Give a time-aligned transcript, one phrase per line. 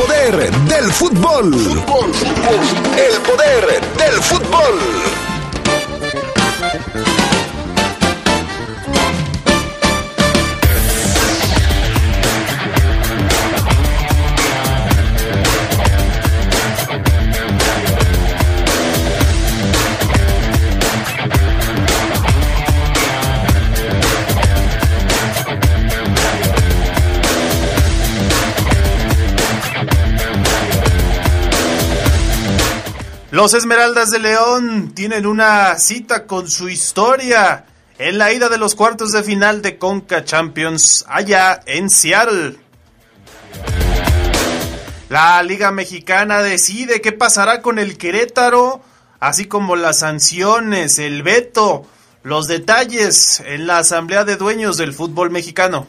[0.00, 1.52] poder del fútbol.
[2.96, 5.19] El poder del fútbol.
[33.40, 37.64] Los Esmeraldas de León tienen una cita con su historia
[37.96, 42.58] en la ida de los cuartos de final de Conca Champions allá en Seattle.
[45.08, 48.82] La Liga Mexicana decide qué pasará con el Querétaro,
[49.20, 51.86] así como las sanciones, el veto,
[52.22, 55.86] los detalles en la Asamblea de Dueños del Fútbol Mexicano.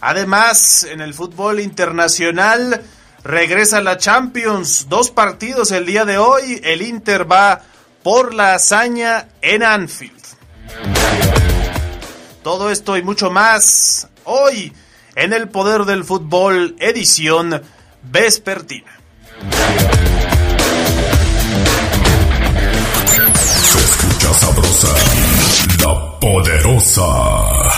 [0.00, 2.82] Además, en el fútbol internacional,
[3.24, 4.86] regresa la Champions.
[4.88, 6.60] Dos partidos el día de hoy.
[6.64, 7.62] El Inter va
[8.02, 10.14] por la hazaña en Anfield.
[12.42, 14.72] Todo esto y mucho más hoy
[15.14, 17.60] en el Poder del Fútbol, edición
[18.02, 18.92] vespertina.
[23.34, 24.94] Se escucha sabrosa,
[25.84, 27.77] la poderosa.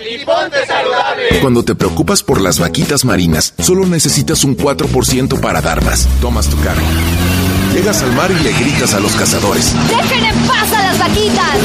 [0.00, 1.40] Y ponte saludable.
[1.40, 6.08] Cuando te preocupas por las vaquitas marinas, solo necesitas un 4% para dar más.
[6.20, 6.82] Tomas tu carga.
[7.72, 9.74] Llegas al mar y le gritas a los cazadores.
[9.88, 11.56] ¡Dejen en paz a las vaquitas!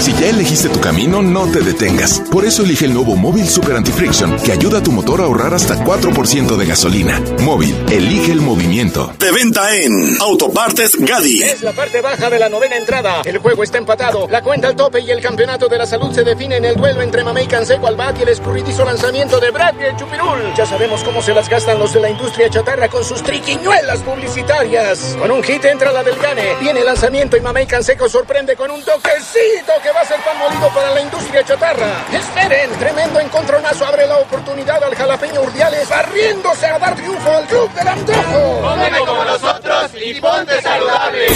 [0.00, 2.20] Si ya elegiste tu camino, no te detengas.
[2.30, 5.52] Por eso elige el nuevo Móvil Super Anti-Friction, que ayuda a tu motor a ahorrar
[5.54, 7.20] hasta 4% de gasolina.
[7.42, 9.12] Móvil, elige el movimiento.
[9.18, 11.42] De venta en Autopartes Gadi.
[11.42, 13.20] Es la parte baja de la novena entrada.
[13.24, 14.26] El juego está empatado.
[14.28, 17.02] La cuenta al tope y el campeonato de la salud se define en el duelo
[17.02, 20.54] entre Mamey Canseco al bat y el escurridizo lanzamiento de Bradley Chupirul.
[20.56, 25.16] Ya sabemos cómo se las gastan los de la industria chatarra con sus triquiñuelas publicitarias.
[25.18, 26.56] Con un hit entra la del Gane.
[26.60, 30.38] Viene el lanzamiento y Mamey Canseco sorprende con un toquecito que va a ser pan
[30.38, 32.06] molido para la industria chatarra.
[32.12, 37.72] Esperen, tremendo encontronazo abre la oportunidad al jalapeño Urdiales barriéndose a dar triunfo al club
[37.74, 38.60] del antojo.
[38.62, 41.26] Come como nosotros y ponte saludable.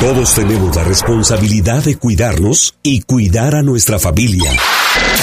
[0.00, 4.50] Todos tenemos la responsabilidad de cuidarnos y cuidar a nuestra familia.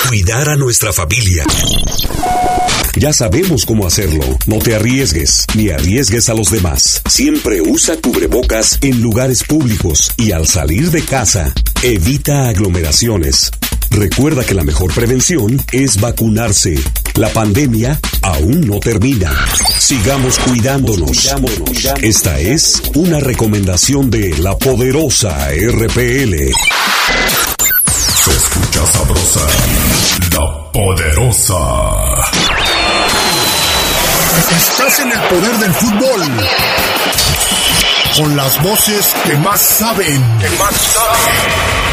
[0.08, 1.44] Cuidar a nuestra familia.
[2.95, 4.23] Ya sabemos cómo hacerlo.
[4.45, 7.01] No te arriesgues, ni arriesgues a los demás.
[7.09, 13.51] Siempre usa cubrebocas en lugares públicos y al salir de casa, evita aglomeraciones.
[13.89, 16.79] Recuerda que la mejor prevención es vacunarse.
[17.15, 19.31] La pandemia aún no termina.
[19.79, 21.33] Sigamos cuidándonos.
[22.01, 26.53] Esta es una recomendación de la poderosa RPL.
[28.73, 29.39] Escucha sabrosa,
[30.31, 31.53] la poderosa.
[34.57, 36.22] Estás en el poder del fútbol.
[38.17, 40.39] Con las voces que más saben.
[40.39, 41.92] Que más saben.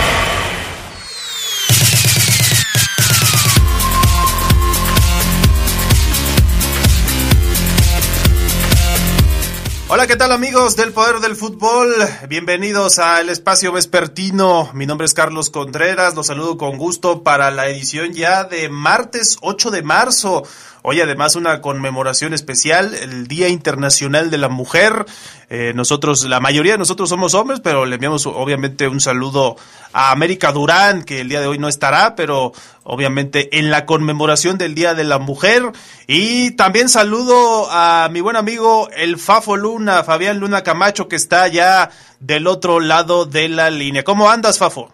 [9.92, 11.92] Hola, ¿qué tal amigos del Poder del Fútbol?
[12.28, 14.70] Bienvenidos al espacio vespertino.
[14.72, 19.36] Mi nombre es Carlos Contreras, los saludo con gusto para la edición ya de martes
[19.40, 20.44] 8 de marzo.
[20.82, 25.04] Hoy además una conmemoración especial, el Día Internacional de la Mujer.
[25.50, 29.56] Eh, nosotros, la mayoría de nosotros somos hombres, pero le enviamos obviamente un saludo
[29.92, 32.52] a América Durán, que el día de hoy no estará, pero
[32.82, 35.64] obviamente en la conmemoración del Día de la Mujer.
[36.06, 41.46] Y también saludo a mi buen amigo el Fafo Luna, Fabián Luna Camacho, que está
[41.48, 41.90] ya
[42.20, 44.02] del otro lado de la línea.
[44.02, 44.90] ¿Cómo andas, Fafo?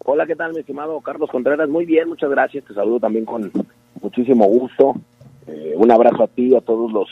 [0.00, 1.70] Hola, ¿qué tal, mi estimado Carlos Contreras?
[1.70, 2.64] Muy bien, muchas gracias.
[2.66, 3.50] Te saludo también con
[4.04, 4.94] muchísimo gusto.
[5.46, 7.08] Eh, un abrazo a ti, a todos los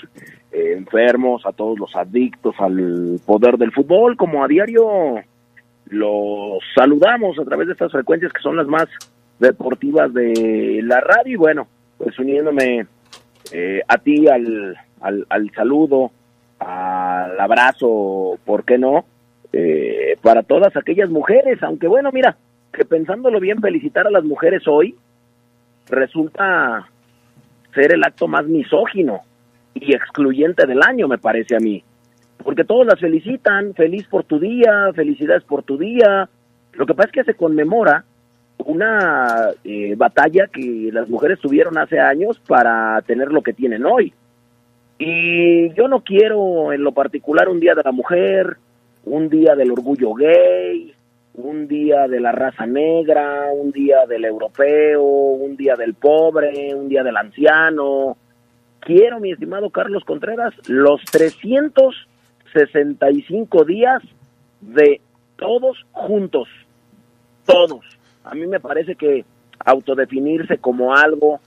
[0.52, 4.16] eh, enfermos, a todos los adictos al poder del fútbol.
[4.16, 4.84] Como a diario
[5.86, 8.86] los saludamos a través de estas frecuencias que son las más
[9.38, 11.34] deportivas de la radio.
[11.34, 11.66] Y bueno,
[11.98, 12.86] pues uniéndome
[13.52, 16.10] eh, a ti al, al, al, saludo,
[16.58, 19.04] al abrazo, ¿por qué no?
[19.52, 22.36] Eh, para todas aquellas mujeres, aunque bueno, mira,
[22.72, 24.96] que pensándolo bien, felicitar a las mujeres hoy
[25.92, 26.88] resulta
[27.72, 29.22] ser el acto más misógino,
[29.74, 31.82] y excluyente del año, me parece a mí.
[32.42, 36.28] Porque todos las felicitan, feliz por tu día, felicidades por tu día.
[36.72, 38.04] Lo que pasa es que se conmemora
[38.58, 44.12] una eh, batalla que las mujeres tuvieron hace años para tener lo que tienen hoy.
[44.98, 48.56] Y yo no quiero en lo particular un día de la mujer,
[49.04, 50.94] un día del orgullo gay,
[51.34, 56.88] un día de la raza negra, un día del europeo, un día del pobre, un
[56.88, 58.16] día del anciano.
[58.80, 64.02] Quiero, mi estimado Carlos Contreras, los 365 días
[64.60, 65.00] de
[65.36, 66.48] todos juntos,
[67.46, 67.86] todos.
[68.24, 69.24] A mí me parece que
[69.64, 71.40] autodefinirse como algo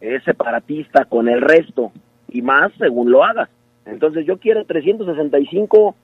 [0.00, 1.92] es separatista con el resto
[2.28, 3.48] y más según lo hagas.
[3.86, 5.94] Entonces yo quiero 365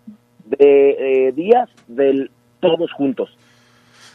[0.45, 3.31] de, eh, días del todos juntos.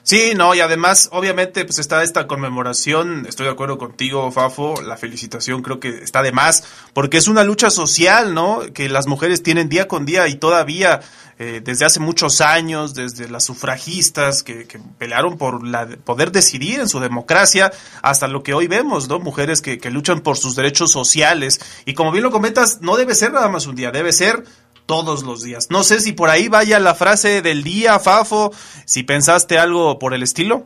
[0.04, 4.98] Sí, no, y además, obviamente, pues está esta conmemoración, estoy de acuerdo contigo, Fafo, la
[4.98, 8.62] felicitación creo que está de más, porque es una lucha social, ¿no?
[8.74, 11.02] Que las mujeres tienen día con día y todavía
[11.38, 16.80] eh, desde hace muchos años, desde las sufragistas que, que, pelearon por la, poder decidir
[16.80, 17.72] en su democracia,
[18.02, 19.20] hasta lo que hoy vemos, ¿no?
[19.20, 21.60] Mujeres que, que luchan por sus derechos sociales.
[21.86, 24.44] Y como bien lo comentas, no debe ser nada más un día, debe ser
[24.86, 25.70] todos los días.
[25.72, 28.52] No sé si por ahí vaya la frase del día, Fafo,
[28.86, 30.66] si pensaste algo por el estilo.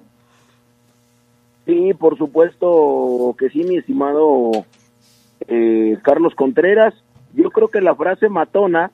[1.65, 4.51] Sí, por supuesto que sí, mi estimado
[5.47, 6.93] eh, Carlos Contreras.
[7.33, 8.91] Yo creo que la frase matona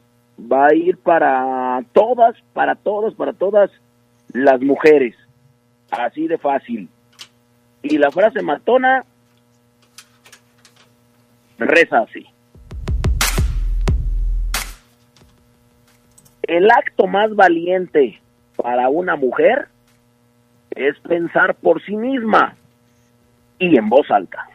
[0.51, 3.69] va a ir para todas, para todas, para todas
[4.33, 5.15] las mujeres.
[5.91, 6.89] Así de fácil.
[7.83, 9.03] Y la frase matona
[11.57, 12.25] reza así.
[16.51, 18.19] El acto más valiente
[18.57, 19.69] para una mujer
[20.71, 22.57] es pensar por sí misma
[23.57, 24.49] y en voz alta.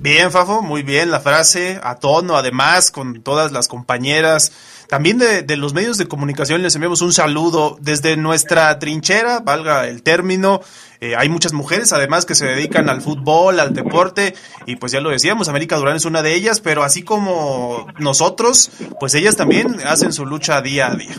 [0.00, 4.86] Bien, Fafo, muy bien la frase, a tono, además, con todas las compañeras.
[4.88, 10.02] También de, los medios de comunicación les enviamos un saludo desde nuestra trinchera, valga el
[10.02, 10.62] término.
[11.02, 14.34] Eh, hay muchas mujeres, además, que se dedican al fútbol, al deporte,
[14.66, 18.70] y pues ya lo decíamos, América Durán es una de ellas, pero así como nosotros,
[19.00, 21.14] pues ellas también hacen su lucha día a día.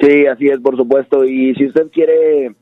[0.00, 1.22] Sí, así es, por supuesto.
[1.24, 2.54] Y si usted quiere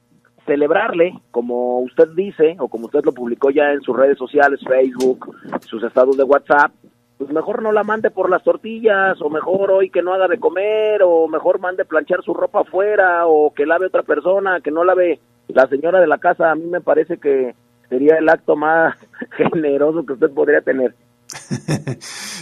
[0.47, 5.33] celebrarle, como usted dice, o como usted lo publicó ya en sus redes sociales, Facebook,
[5.61, 6.73] sus estados de WhatsApp,
[7.19, 10.41] pues mejor no la mande por las tortillas, o mejor hoy que no haga de
[10.41, 14.83] comer, o mejor mande planchar su ropa afuera, o que lave otra persona, que no
[14.83, 15.21] lave
[15.57, 16.51] la señora de la casa.
[16.51, 17.55] A mí me parece que
[17.89, 18.95] sería el acto más
[19.37, 20.95] generoso que usted podría tener.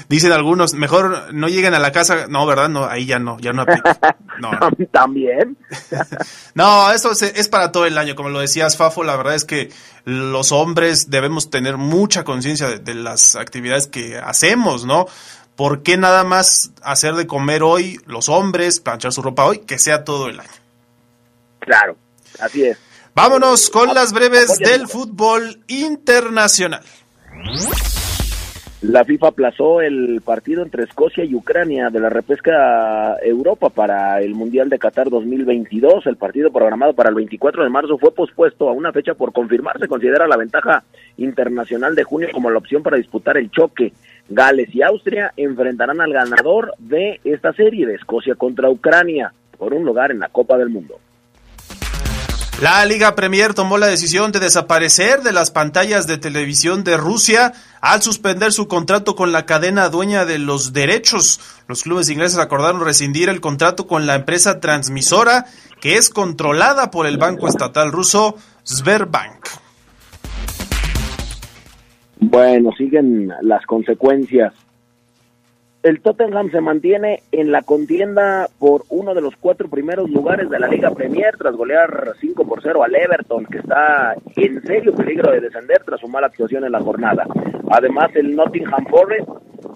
[0.09, 2.27] Dicen algunos, mejor no lleguen a la casa.
[2.29, 2.69] No, ¿verdad?
[2.69, 3.97] No, ahí ya no, ya no aplica.
[4.41, 4.51] No,
[4.91, 5.57] También.
[6.55, 8.17] no, eso es, es, para todo el año.
[8.17, 9.71] Como lo decías, Fafo, la verdad es que
[10.05, 15.07] los hombres debemos tener mucha conciencia de, de, las actividades que hacemos, ¿no?
[15.55, 19.79] ¿Por qué nada más hacer de comer hoy los hombres, planchar su ropa hoy, que
[19.79, 20.51] sea todo el año?
[21.61, 21.97] Claro,
[22.41, 22.77] así es.
[23.17, 26.83] Vámonos con las breves del fútbol internacional.
[28.83, 34.35] La FIFA aplazó el partido entre Escocia y Ucrania de la repesca Europa para el
[34.35, 36.07] Mundial de Qatar 2022.
[36.07, 39.79] El partido programado para el 24 de marzo fue pospuesto a una fecha por confirmar.
[39.79, 40.83] Se considera la ventaja
[41.17, 43.93] internacional de junio como la opción para disputar el choque.
[44.29, 49.85] Gales y Austria enfrentarán al ganador de esta serie de Escocia contra Ucrania por un
[49.85, 50.99] lugar en la Copa del Mundo.
[52.63, 57.53] La Liga Premier tomó la decisión de desaparecer de las pantallas de televisión de Rusia
[57.81, 61.41] al suspender su contrato con la cadena dueña de los derechos.
[61.67, 65.47] Los clubes ingleses acordaron rescindir el contrato con la empresa transmisora
[65.81, 69.49] que es controlada por el banco estatal ruso Sberbank.
[72.21, 74.55] Bueno, siguen las consecuencias
[75.85, 80.59] el Tottenham se mantiene en la contienda por uno de los cuatro primeros lugares de
[80.59, 85.31] la Liga Premier tras golear 5 por 0 al Everton, que está en serio peligro
[85.31, 87.27] de descender tras su mala actuación en la jornada.
[87.71, 89.29] Además, el Nottingham Forest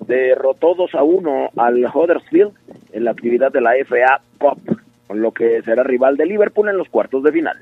[0.07, 2.53] derrotó 2 a 1 al Huddersfield
[2.93, 6.79] en la actividad de la FA Cup, con lo que será rival de Liverpool en
[6.79, 7.59] los cuartos de final.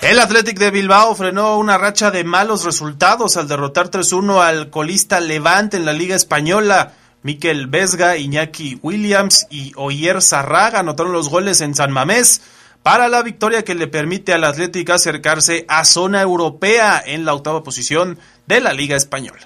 [0.00, 5.18] El Athletic de Bilbao frenó una racha de malos resultados al derrotar 3-1 al colista
[5.18, 6.92] Levante en la Liga Española.
[7.24, 12.42] Miquel Vesga, Iñaki Williams y Oyer Zarraga anotaron los goles en San Mamés
[12.84, 17.64] para la victoria que le permite al Athletic acercarse a zona europea en la octava
[17.64, 19.40] posición de la Liga Española.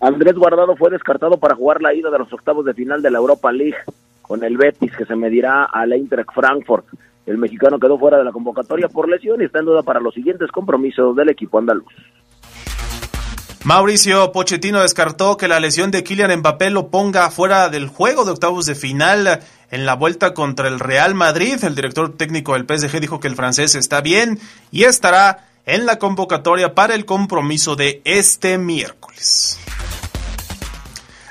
[0.00, 3.18] Andrés Guardado fue descartado para jugar la ida de los octavos de final de la
[3.18, 3.78] Europa League
[4.20, 6.86] con el Betis que se medirá al Eintracht Frankfurt.
[7.26, 10.14] El mexicano quedó fuera de la convocatoria por lesión y está en duda para los
[10.14, 11.92] siguientes compromisos del equipo andaluz.
[13.64, 18.32] Mauricio Pochettino descartó que la lesión de Kylian Mbappé lo ponga fuera del juego de
[18.32, 19.40] octavos de final
[19.70, 21.64] en la vuelta contra el Real Madrid.
[21.64, 24.38] El director técnico del PSG dijo que el francés está bien
[24.70, 29.58] y estará en la convocatoria para el compromiso de este miércoles.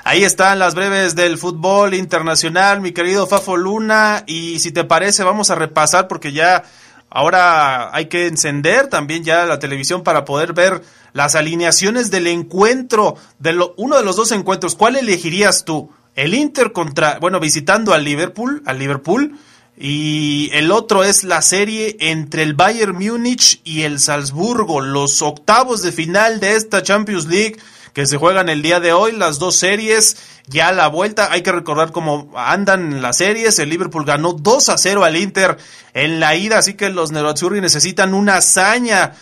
[0.06, 4.22] Ahí están las breves del fútbol internacional, mi querido Fafo Luna.
[4.26, 6.62] Y si te parece, vamos a repasar porque ya
[7.08, 10.82] ahora hay que encender también ya la televisión para poder ver
[11.14, 15.90] las alineaciones del encuentro, de uno de los dos encuentros, ¿cuál elegirías tú?
[16.14, 19.38] El Inter contra, bueno, visitando al Liverpool, al Liverpool,
[19.74, 25.80] y el otro es la serie entre el Bayern Múnich y el Salzburgo, los octavos
[25.82, 27.56] de final de esta Champions League
[27.94, 30.16] que se juegan el día de hoy, las dos series,
[30.48, 34.76] ya la vuelta, hay que recordar cómo andan las series, el Liverpool ganó 2 a
[34.76, 35.56] 0 al Inter
[35.94, 39.12] en la ida, así que los Nerazzurri necesitan una hazaña.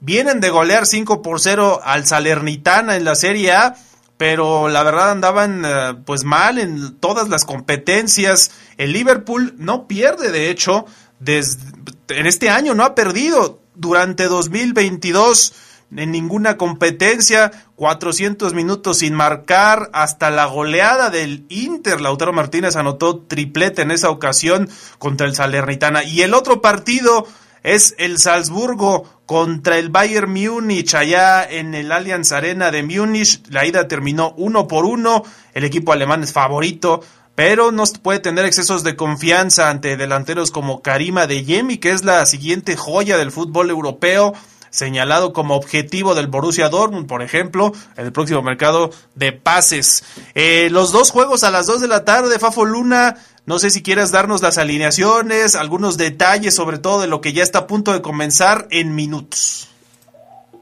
[0.00, 3.76] Vienen de golear 5 por 0 al Salernitana en la Serie A,
[4.18, 8.50] pero la verdad andaban eh, pues mal en todas las competencias.
[8.76, 10.84] El Liverpool no pierde, de hecho,
[11.18, 11.62] desde,
[12.08, 13.62] en este año no ha perdido.
[13.74, 15.52] Durante 2022
[15.96, 22.00] en ninguna competencia, 400 minutos sin marcar, hasta la goleada del Inter.
[22.00, 24.68] Lautaro Martínez anotó triplete en esa ocasión
[24.98, 26.04] contra el Salernitana.
[26.04, 27.26] Y el otro partido
[27.62, 33.42] es el Salzburgo contra el Bayern Múnich allá en el Allianz Arena de Múnich.
[33.48, 35.22] La ida terminó uno por uno.
[35.54, 37.02] El equipo alemán es favorito,
[37.34, 42.04] pero no puede tener excesos de confianza ante delanteros como Karima de Yemi, que es
[42.04, 44.34] la siguiente joya del fútbol europeo
[44.70, 50.04] señalado como objetivo del Borussia Dortmund, por ejemplo, en el próximo mercado de pases.
[50.34, 53.82] Eh, los dos juegos a las dos de la tarde, Fafo Luna, no sé si
[53.82, 57.92] quieras darnos las alineaciones, algunos detalles sobre todo de lo que ya está a punto
[57.92, 59.74] de comenzar en minutos.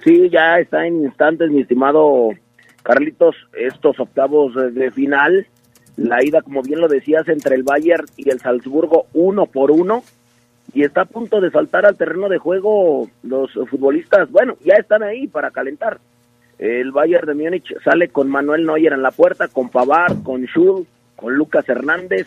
[0.05, 2.31] Sí, ya está en instantes, mi estimado
[2.85, 5.49] Carlitos, estos octavos de final.
[5.97, 10.05] La ida, como bien lo decías, entre el Bayern y el Salzburgo, uno por uno.
[10.75, 14.31] Y está a punto de saltar al terreno de juego los futbolistas.
[14.31, 15.99] Bueno, ya están ahí para calentar.
[16.59, 20.87] El Bayern de Múnich sale con Manuel Neuer en la puerta, con Pavard, con Schul,
[21.15, 22.27] con Lucas Hernández,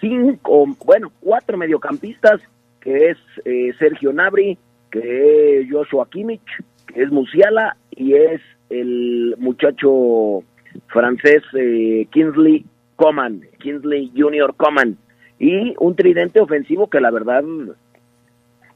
[0.00, 2.40] cinco, bueno, cuatro mediocampistas,
[2.80, 4.58] que es eh, Sergio Nabri,
[4.90, 6.42] que es Joshua Kimmich,
[6.86, 10.42] que es Musiala y es el muchacho
[10.88, 12.64] francés eh, Kingsley
[12.96, 14.98] Coman, Kingsley Junior Coman,
[15.38, 17.42] y un tridente ofensivo que la verdad,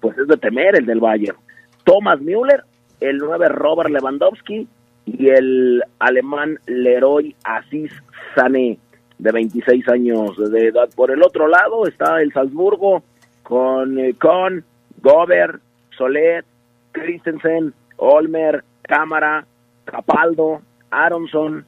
[0.01, 1.39] pues es de temer el del Bayern.
[1.85, 2.65] Thomas Müller,
[3.01, 4.69] el 9 Robert Lewandowski
[5.07, 7.93] y el alemán Leroy Asís
[8.35, 8.79] Sané
[9.19, 10.89] de 26 años de edad.
[10.95, 13.03] Por el otro lado está el Salzburgo
[13.43, 14.65] con eh, Con,
[15.01, 15.61] Gober,
[15.97, 16.45] Solet,
[16.93, 19.47] Christensen, Olmer, Cámara,
[19.85, 20.61] Capaldo,
[20.91, 21.65] Aronson,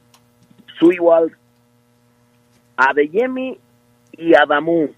[0.77, 1.33] Suiwald,
[2.77, 3.57] Adeyemi
[4.21, 4.89] y Adamu,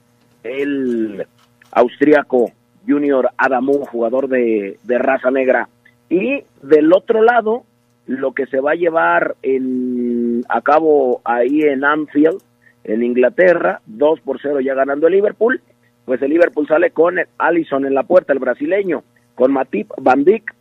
[0.43, 1.25] el
[1.71, 2.51] austriaco
[2.85, 5.69] junior Adamu, jugador de, de raza negra.
[6.09, 7.63] Y del otro lado,
[8.05, 12.41] lo que se va a llevar en, a cabo ahí en Anfield,
[12.83, 15.61] en Inglaterra, 2 por 0 ya ganando el Liverpool,
[16.03, 19.03] pues el Liverpool sale con Allison en la puerta, el brasileño,
[19.35, 20.53] con Matip, Van Dijk,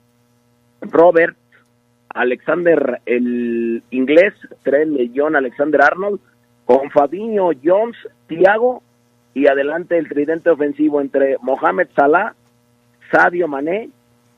[0.82, 1.36] Robert,
[2.10, 6.20] Alexander el inglés, Trent John Alexander Arnold,
[6.72, 7.96] con Fabinho Jones,
[8.28, 8.82] Thiago
[9.34, 12.34] y adelante el tridente ofensivo entre Mohamed Salah,
[13.10, 13.90] Sadio Mané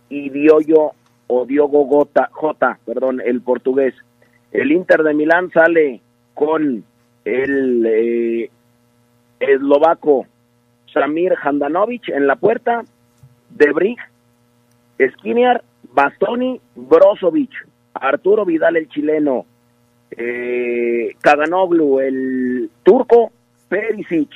[0.09, 0.95] y Diogo
[1.29, 3.95] o Diogo Gota, J, perdón, el portugués.
[4.51, 6.01] El Inter de Milán sale
[6.35, 6.83] con
[7.25, 8.51] el eh,
[9.39, 10.27] eslovaco
[10.93, 12.83] Samir Handanovic en la puerta,
[13.51, 13.99] Debrig,
[14.99, 15.63] Skiniar,
[15.93, 17.53] Bastoni, Brozovic,
[17.95, 19.47] Arturo Vidal el chileno,
[20.17, 21.17] eh,
[22.01, 23.33] el turco,
[23.69, 24.31] Perisic.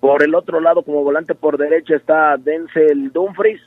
[0.00, 3.60] Por el otro lado, como volante por derecha está Denzel Dumfries,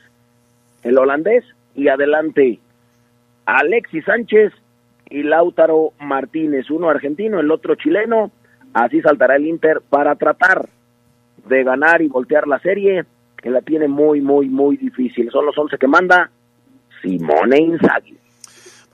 [0.82, 2.58] el holandés, y adelante
[3.46, 4.52] Alexis Sánchez
[5.10, 8.30] y Lautaro Martínez, uno argentino, el otro chileno.
[8.72, 10.68] Así saltará el Inter para tratar
[11.46, 13.04] de ganar y voltear la serie,
[13.36, 15.30] que la tiene muy, muy, muy difícil.
[15.30, 16.30] Son los 11 que manda
[17.02, 18.18] Simone Inzaghi.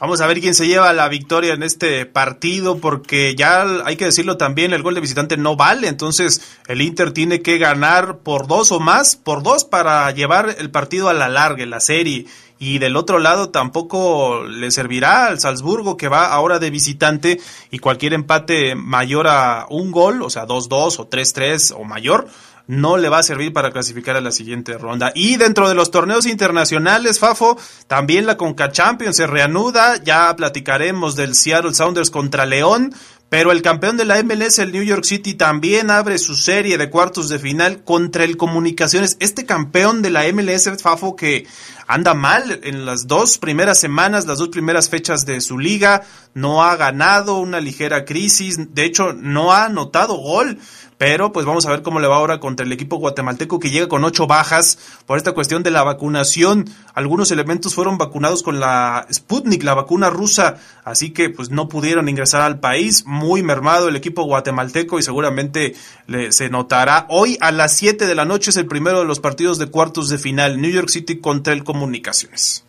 [0.01, 4.07] Vamos a ver quién se lleva la victoria en este partido, porque ya hay que
[4.07, 8.47] decirlo también, el gol de visitante no vale, entonces el Inter tiene que ganar por
[8.47, 12.25] dos o más, por dos para llevar el partido a la larga, la serie.
[12.59, 17.39] Y del otro lado tampoco le servirá al Salzburgo que va ahora de visitante
[17.71, 22.27] y cualquier empate mayor a un gol, o sea, 2-2 o 3-3 o mayor,
[22.71, 25.11] no le va a servir para clasificar a la siguiente ronda.
[25.17, 27.59] Y dentro de los torneos internacionales, Fafo,
[27.89, 32.95] también la Conca Champions se reanuda, ya platicaremos del Seattle Sounders contra León,
[33.29, 36.91] pero el campeón de la MLS, el New York City, también abre su serie de
[36.91, 39.17] cuartos de final contra el Comunicaciones.
[39.19, 41.49] Este campeón de la MLS, Fafo, que
[41.89, 46.03] anda mal en las dos primeras semanas, las dos primeras fechas de su liga,
[46.35, 50.57] no ha ganado, una ligera crisis, de hecho no ha anotado gol
[51.01, 53.89] pero pues vamos a ver cómo le va ahora contra el equipo guatemalteco que llega
[53.89, 56.69] con ocho bajas por esta cuestión de la vacunación.
[56.93, 62.11] Algunos elementos fueron vacunados con la Sputnik, la vacuna rusa, así que pues no pudieron
[62.11, 63.07] ingresar al país.
[63.07, 65.75] Muy mermado el equipo guatemalteco y seguramente
[66.07, 67.07] le, se notará.
[67.09, 70.11] Hoy a las 7 de la noche es el primero de los partidos de cuartos
[70.11, 72.67] de final, New York City contra el Comunicaciones.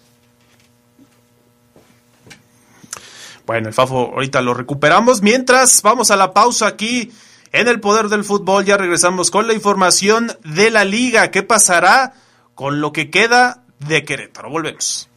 [3.45, 5.21] Bueno, el Fafo ahorita lo recuperamos.
[5.21, 7.11] Mientras, vamos a la pausa aquí
[7.53, 11.31] en el poder del fútbol ya regresamos con la información de la liga.
[11.31, 12.13] ¿Qué pasará
[12.55, 14.49] con lo que queda de Querétaro?
[14.49, 15.07] Volvemos.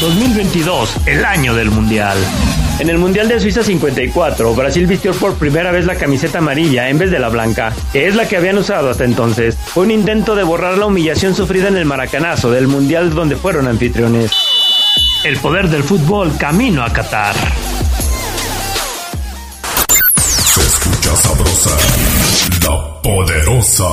[0.00, 2.18] ...2022, el año del Mundial.
[2.78, 6.98] En el Mundial de Suiza 54, Brasil vistió por primera vez la camiseta amarilla en
[6.98, 9.56] vez de la blanca, que es la que habían usado hasta entonces.
[9.56, 13.66] Fue un intento de borrar la humillación sufrida en el maracanazo del Mundial donde fueron
[13.66, 14.30] anfitriones.
[15.26, 17.34] El poder del fútbol camino a Qatar.
[20.14, 21.70] Se escucha sabrosa,
[22.62, 23.88] la poderosa.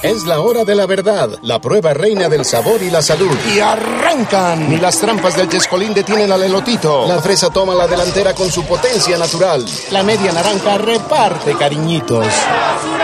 [0.00, 3.36] Es la hora de la verdad, la prueba reina del sabor y la salud.
[3.54, 4.70] Y arrancan.
[4.70, 7.06] Ni las trampas del chescolín detienen al elotito.
[7.06, 9.62] La fresa toma la delantera con su potencia natural.
[9.90, 12.26] La media naranja reparte cariñitos.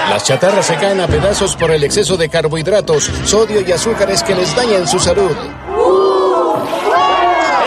[0.08, 4.34] Las chatarras se caen a pedazos por el exceso de carbohidratos, sodio y azúcares que
[4.34, 5.36] les dañan su salud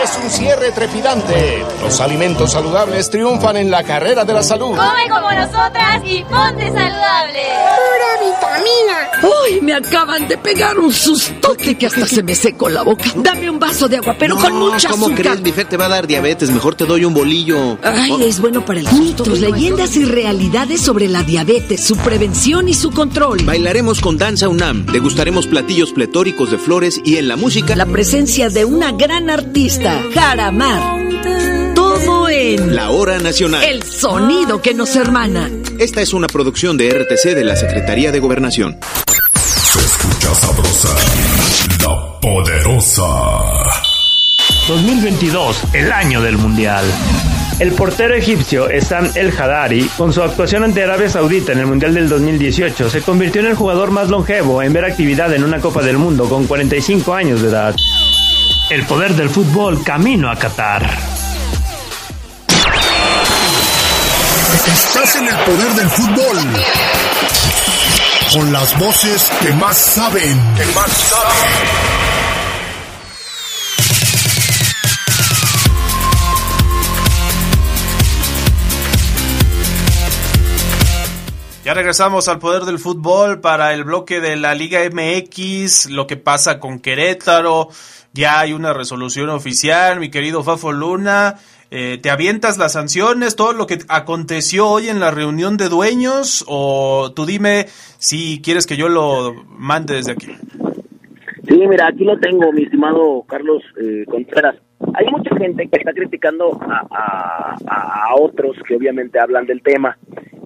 [0.06, 1.64] es un cierre trepidante.
[1.82, 4.76] Los alimentos saludables triunfan en la carrera de la salud.
[4.76, 7.42] Come como nosotras y ponte saludable.
[7.76, 9.32] Pura vitamina.
[9.42, 13.04] Uy, me acaban de pegar un sustote que hasta se me secó la boca.
[13.16, 15.24] Dame un vaso de agua, pero con mucha ¿cómo azúcar.
[15.24, 15.40] crees?
[15.40, 16.50] Mi Fer te va a dar diabetes.
[16.50, 17.78] Mejor te doy un bolillo.
[17.82, 19.24] Ay, es bueno para el susto.
[19.24, 23.42] Mitos, leyendas y realidades sobre la diabetes, su prevención y su control.
[23.44, 27.74] Bailaremos con Danza UNAM, degustaremos platillos pletóricos de flores y en la música...
[27.74, 31.74] La presencia de una gran artista, Jaramar.
[31.74, 32.74] Todo en...
[32.74, 33.62] La Hora Nacional.
[33.64, 35.50] El sonido que nos hermana.
[35.78, 38.78] Esta es una producción de RTC de la Secretaría de Gobernación.
[39.34, 40.94] Se escucha sabrosa,
[41.82, 43.02] la poderosa.
[44.68, 46.84] 2022, el año del Mundial.
[47.58, 51.94] El portero egipcio Essam El Hadari, con su actuación ante Arabia Saudita en el Mundial
[51.94, 55.82] del 2018, se convirtió en el jugador más longevo en ver actividad en una Copa
[55.82, 57.74] del Mundo con 45 años de edad.
[58.68, 60.82] El poder del fútbol camino a Qatar.
[64.66, 66.38] Estás en el poder del fútbol.
[68.32, 70.36] Con las voces que más saben.
[70.56, 71.86] Que más saben.
[81.66, 86.16] Ya regresamos al poder del fútbol para el bloque de la Liga MX, lo que
[86.16, 87.70] pasa con Querétaro.
[88.16, 91.34] Ya hay una resolución oficial, mi querido Fafo Luna.
[91.70, 96.42] Eh, ¿Te avientas las sanciones, todo lo que aconteció hoy en la reunión de dueños?
[96.48, 97.66] O tú dime
[97.98, 100.34] si quieres que yo lo mande desde aquí.
[101.46, 104.56] Sí, mira, aquí lo tengo, mi estimado Carlos eh, Contreras.
[104.94, 109.98] Hay mucha gente que está criticando a, a, a, otros que obviamente hablan del tema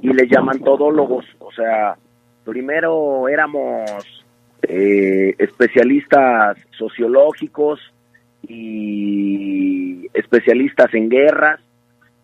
[0.02, 1.24] y les llaman todólogos.
[1.38, 1.96] O sea,
[2.44, 4.19] primero éramos
[4.62, 7.80] eh, especialistas sociológicos
[8.46, 11.60] y especialistas en guerras.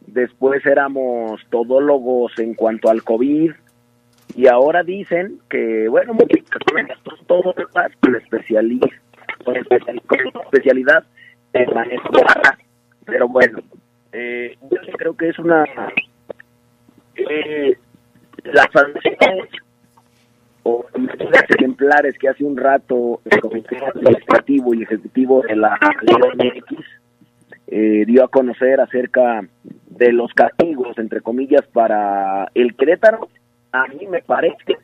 [0.06, 3.52] Después éramos todólogos en cuanto al COVID.
[4.34, 6.16] Y ahora dicen que, bueno,
[7.26, 7.54] todos
[8.00, 8.88] con especialidad,
[9.44, 11.04] con especialidad
[11.52, 12.10] en manejo.
[13.04, 13.60] Pero bueno,
[14.12, 15.64] eh, yo creo que es una...
[17.14, 17.76] Eh,
[18.44, 19.48] las sanciones
[20.68, 20.84] o
[21.48, 25.78] ejemplares que hace un rato el Comité Administrativo y Ejecutivo de la
[26.34, 26.84] MX
[27.68, 33.28] eh, dio a conocer acerca de los castigos, entre comillas, para el Querétaro,
[33.70, 34.76] a mí me parece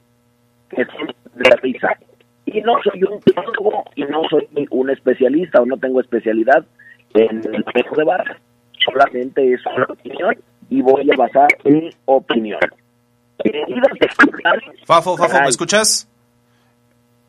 [0.71, 1.99] que son de risa.
[2.47, 6.65] Y no soy un psicólogo y no soy un especialista o no tengo especialidad
[7.15, 8.39] en el manejo de barras.
[8.85, 10.37] Solamente es una opinión
[10.71, 12.61] y voy a basar mi opinión.
[14.87, 16.09] Fafo, Fafo, ¿me escuchas?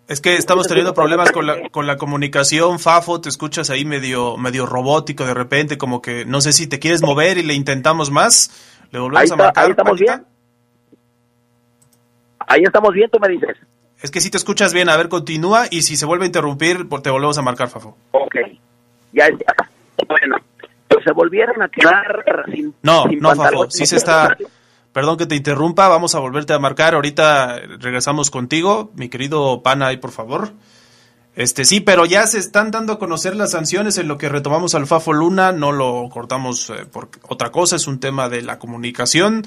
[0.08, 4.38] Es que estamos teniendo problemas con la, con la comunicación, Fafo, te escuchas ahí medio,
[4.38, 8.12] medio robótico de repente, como que no sé si te quieres mover y le intentamos
[8.12, 8.52] más.
[8.92, 9.64] ¿Le volvemos a marcar?
[9.64, 10.26] Ahí estamos bien.
[12.40, 13.58] Ahí estamos bien, tú me dices.
[14.02, 16.90] Es que si te escuchas bien, a ver, continúa y si se vuelve a interrumpir,
[17.02, 17.98] te volvemos a marcar, Fafo.
[18.12, 18.36] Ok,
[19.14, 19.56] ya está.
[20.06, 20.36] Bueno,
[20.90, 24.36] pues se volvieron a quedar sin No, no, Fafo, sí se está...
[24.94, 26.94] Perdón que te interrumpa, vamos a volverte a marcar.
[26.94, 30.54] Ahorita regresamos contigo, mi querido Pana, ahí por favor.
[31.36, 34.76] Este sí, pero ya se están dando a conocer las sanciones en lo que retomamos
[34.76, 38.60] al Fafo Luna, no lo cortamos eh, por otra cosa, es un tema de la
[38.60, 39.44] comunicación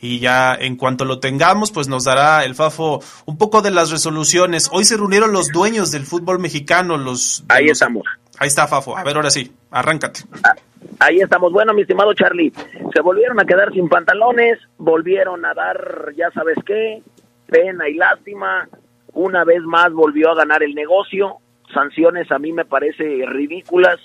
[0.00, 3.90] y ya en cuanto lo tengamos, pues nos dará el Fafo un poco de las
[3.92, 4.68] resoluciones.
[4.72, 7.44] Hoy se reunieron los dueños del fútbol mexicano, los...
[7.48, 8.02] Ahí estamos.
[8.36, 10.22] Ahí está Fafo, a ver ahora sí, arráncate.
[10.42, 10.56] Ah,
[11.00, 11.52] ahí estamos.
[11.52, 12.52] Bueno, mi estimado Charlie,
[12.94, 17.02] se volvieron a quedar sin pantalones, volvieron a dar, ya sabes qué,
[17.46, 18.68] pena y lástima,
[19.12, 21.36] una vez más volvió a ganar el negocio,
[21.72, 23.98] sanciones a mí me parece ridículas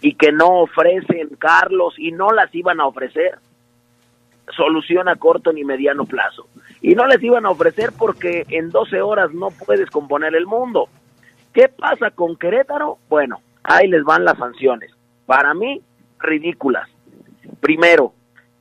[0.00, 3.38] y que no ofrecen Carlos y no las iban a ofrecer
[4.54, 6.46] solución a corto ni mediano plazo.
[6.80, 10.88] Y no les iban a ofrecer porque en 12 horas no puedes componer el mundo.
[11.52, 12.98] ¿Qué pasa con Querétaro?
[13.08, 14.90] Bueno, ahí les van las sanciones.
[15.26, 15.80] Para mí,
[16.24, 16.88] ridículas.
[17.60, 18.12] Primero,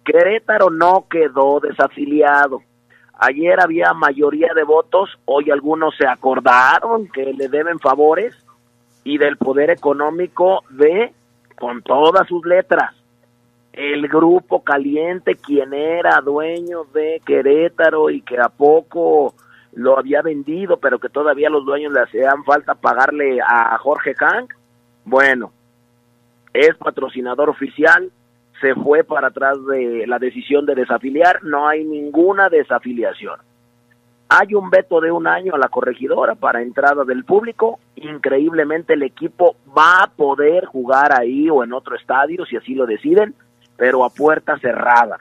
[0.04, 2.62] Querétaro no quedó desafiliado.
[3.13, 8.36] Ayer había mayoría de votos, hoy algunos se acordaron que le deben favores
[9.04, 11.13] y del poder económico de,
[11.58, 12.95] con todas sus letras,
[13.71, 19.34] el grupo caliente, quien era dueño de Querétaro y que a poco
[19.73, 24.54] lo había vendido, pero que todavía los dueños le hacían falta pagarle a Jorge Hank,
[25.06, 25.52] bueno,
[26.54, 28.12] es patrocinador oficial,
[28.62, 33.39] se fue para atrás de la decisión de desafiliar, no hay ninguna desafiliación.
[34.30, 37.80] Hay un veto de un año a la corregidora para entrada del público.
[37.96, 42.86] Increíblemente el equipo va a poder jugar ahí o en otro estadio si así lo
[42.86, 43.36] deciden,
[43.78, 45.20] pero a puerta cerrada.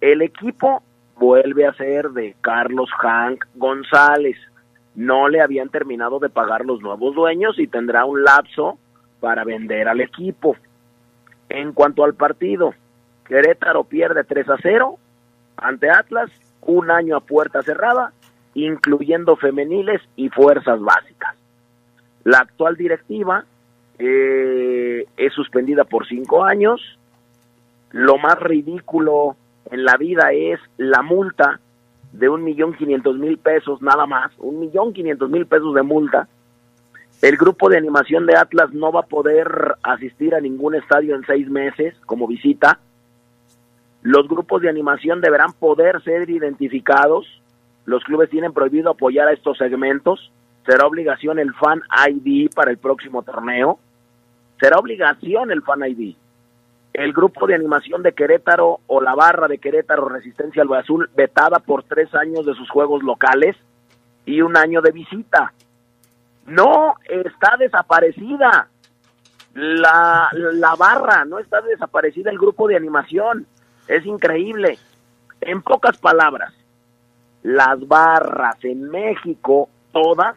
[0.00, 0.82] El equipo
[1.16, 4.36] vuelve a ser de Carlos Hank González.
[4.96, 8.78] No le habían terminado de pagar los nuevos dueños y tendrá un lapso
[9.22, 10.56] para vender al equipo.
[11.48, 12.74] En cuanto al partido,
[13.24, 14.98] Querétaro pierde 3 a 0
[15.56, 16.28] ante Atlas,
[16.62, 18.12] un año a puerta cerrada,
[18.54, 21.36] incluyendo femeniles y fuerzas básicas.
[22.24, 23.44] La actual directiva
[24.00, 26.80] eh, es suspendida por cinco años.
[27.92, 29.36] Lo más ridículo
[29.70, 31.60] en la vida es la multa
[32.12, 36.26] de un millón quinientos mil pesos nada más, un millón quinientos mil pesos de multa
[37.22, 41.24] el grupo de animación de Atlas no va a poder asistir a ningún estadio en
[41.24, 42.80] seis meses como visita.
[44.02, 47.24] Los grupos de animación deberán poder ser identificados.
[47.84, 50.32] Los clubes tienen prohibido apoyar a estos segmentos.
[50.66, 53.78] Será obligación el Fan ID para el próximo torneo.
[54.60, 56.16] Será obligación el Fan ID.
[56.92, 61.60] El grupo de animación de Querétaro o la barra de Querétaro Resistencia al Azul vetada
[61.60, 63.54] por tres años de sus juegos locales
[64.26, 65.52] y un año de visita
[66.52, 68.68] no está desaparecida
[69.54, 73.46] la, la barra, no está desaparecida el grupo de animación.
[73.88, 74.78] Es increíble.
[75.40, 76.52] En pocas palabras,
[77.42, 80.36] las barras en México, todas,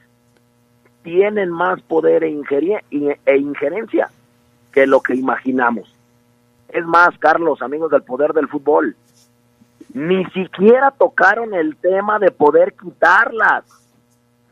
[1.03, 2.41] tienen más poder e,
[3.25, 4.09] e injerencia
[4.71, 5.93] que lo que imaginamos.
[6.69, 8.95] Es más, Carlos, amigos del poder del fútbol,
[9.93, 13.84] ni siquiera tocaron el tema de poder quitarlas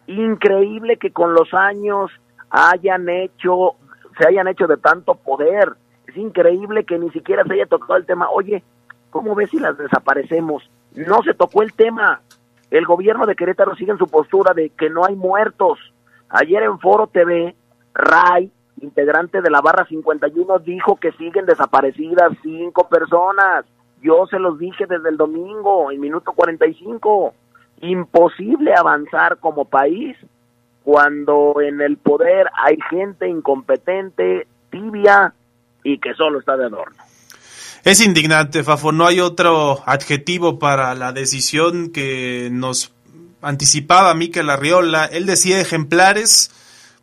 [0.08, 2.12] increíble que con los años
[2.50, 3.76] hayan hecho,
[4.18, 5.74] se hayan hecho de tanto poder.
[6.08, 8.30] Es increíble que ni siquiera se haya tocado el tema.
[8.30, 8.64] Oye,
[9.10, 10.70] ¿cómo ves si las desaparecemos?
[10.96, 12.22] No se tocó el tema.
[12.70, 15.80] El gobierno de Querétaro sigue en su postura de que no hay muertos.
[16.30, 17.56] Ayer en Foro TV,
[17.94, 23.66] Ray, integrante de la barra 51, dijo que siguen desaparecidas cinco personas.
[24.02, 27.34] Yo se los dije desde el domingo, en minuto 45
[27.84, 30.16] imposible avanzar como país
[30.84, 35.34] cuando en el poder hay gente incompetente, tibia
[35.84, 36.98] y que solo está de adorno.
[37.84, 42.94] Es indignante, Fafo, no hay otro adjetivo para la decisión que nos
[43.42, 45.06] anticipaba Miquel Arriola.
[45.06, 46.52] Él decía ejemplares,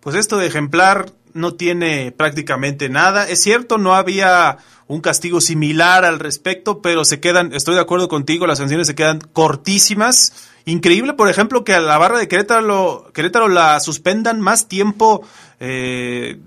[0.00, 3.28] pues esto de ejemplar no tiene prácticamente nada.
[3.28, 8.08] Es cierto, no había un castigo similar al respecto, pero se quedan, estoy de acuerdo
[8.08, 13.10] contigo, las sanciones se quedan cortísimas Increíble, por ejemplo, que a la barra de Querétaro,
[13.12, 15.22] Querétaro la suspendan más tiempo
[15.58, 16.38] eh,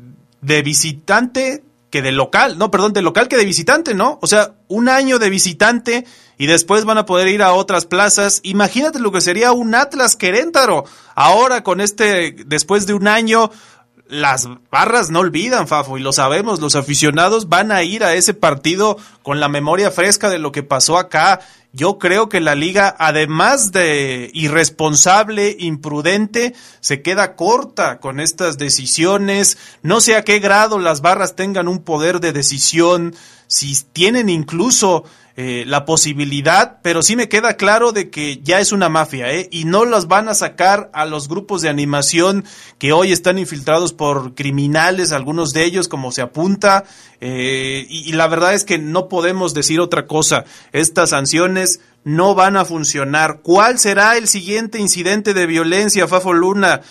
[0.41, 4.17] de visitante que de local, no, perdón, de local que de visitante, ¿no?
[4.21, 6.05] O sea, un año de visitante
[6.37, 8.39] y después van a poder ir a otras plazas.
[8.43, 10.85] Imagínate lo que sería un Atlas Querétaro.
[11.15, 13.51] Ahora con este, después de un año,
[14.13, 18.33] las barras no olvidan, Fafo, y lo sabemos, los aficionados van a ir a ese
[18.33, 21.39] partido con la memoria fresca de lo que pasó acá.
[21.71, 29.57] Yo creo que la liga, además de irresponsable, imprudente, se queda corta con estas decisiones.
[29.81, 33.15] No sé a qué grado las barras tengan un poder de decisión,
[33.47, 38.71] si tienen incluso eh, la posibilidad, pero sí me queda claro de que ya es
[38.71, 39.47] una mafia, ¿eh?
[39.51, 42.45] Y no las van a sacar a los grupos de animación
[42.77, 46.83] que hoy están infiltrados por criminales, algunos de ellos, como se apunta,
[47.19, 50.45] eh, y, la verdad es que no podemos decir otra cosa.
[50.71, 53.39] Estas sanciones no van a funcionar.
[53.41, 56.81] ¿Cuál será el siguiente incidente de violencia, Fafo Luna?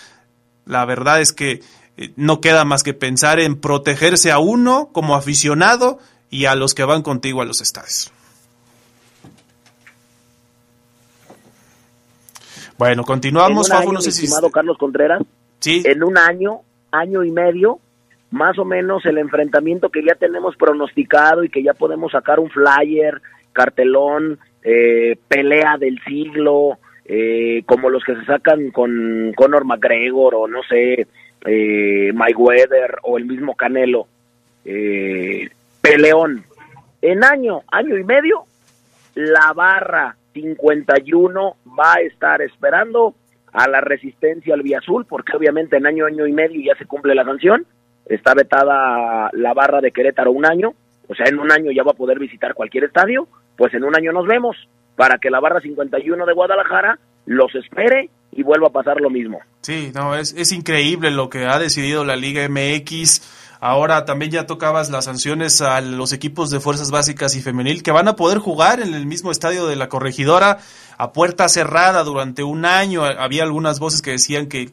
[0.65, 1.61] La verdad es que
[1.97, 6.75] eh, no queda más que pensar en protegerse a uno como aficionado y a los
[6.75, 8.11] que van contigo a los estadios.
[12.79, 14.25] Bueno, continuamos, Fafo, no sé si...
[14.25, 15.23] Estimado Carlos Contreras,
[15.61, 15.83] sí.
[15.85, 17.79] en un año, año y medio,
[18.31, 22.51] más o menos el enfrentamiento que ya tenemos pronosticado y que ya podemos sacar un
[22.51, 23.21] flyer,
[23.53, 30.49] cartelón, eh, pelea del siglo, eh, como los que se sacan con Conor McGregor o
[30.49, 31.07] no sé,
[31.45, 34.07] eh, Weather o el mismo Canelo,
[34.65, 35.49] eh,
[35.81, 36.45] peleón.
[37.01, 38.45] En año, año y medio,
[39.15, 43.15] la barra 51 va a estar esperando
[43.53, 47.15] a la resistencia al Azul, porque obviamente en año, año y medio ya se cumple
[47.15, 47.67] la sanción,
[48.07, 50.73] está vetada la barra de Querétaro un año,
[51.09, 53.95] o sea, en un año ya va a poder visitar cualquier estadio, pues en un
[53.95, 54.57] año nos vemos,
[54.97, 59.41] para que la barra 51 de Guadalajara los espere y vuelva a pasar lo mismo.
[59.61, 64.45] Sí, no, es, es increíble lo que ha decidido la Liga MX Ahora también ya
[64.45, 68.39] tocabas las sanciones a los equipos de fuerzas básicas y femenil que van a poder
[68.39, 70.59] jugar en el mismo estadio de la corregidora
[70.99, 73.05] a puerta cerrada durante un año.
[73.05, 74.67] Había algunas voces que decían que,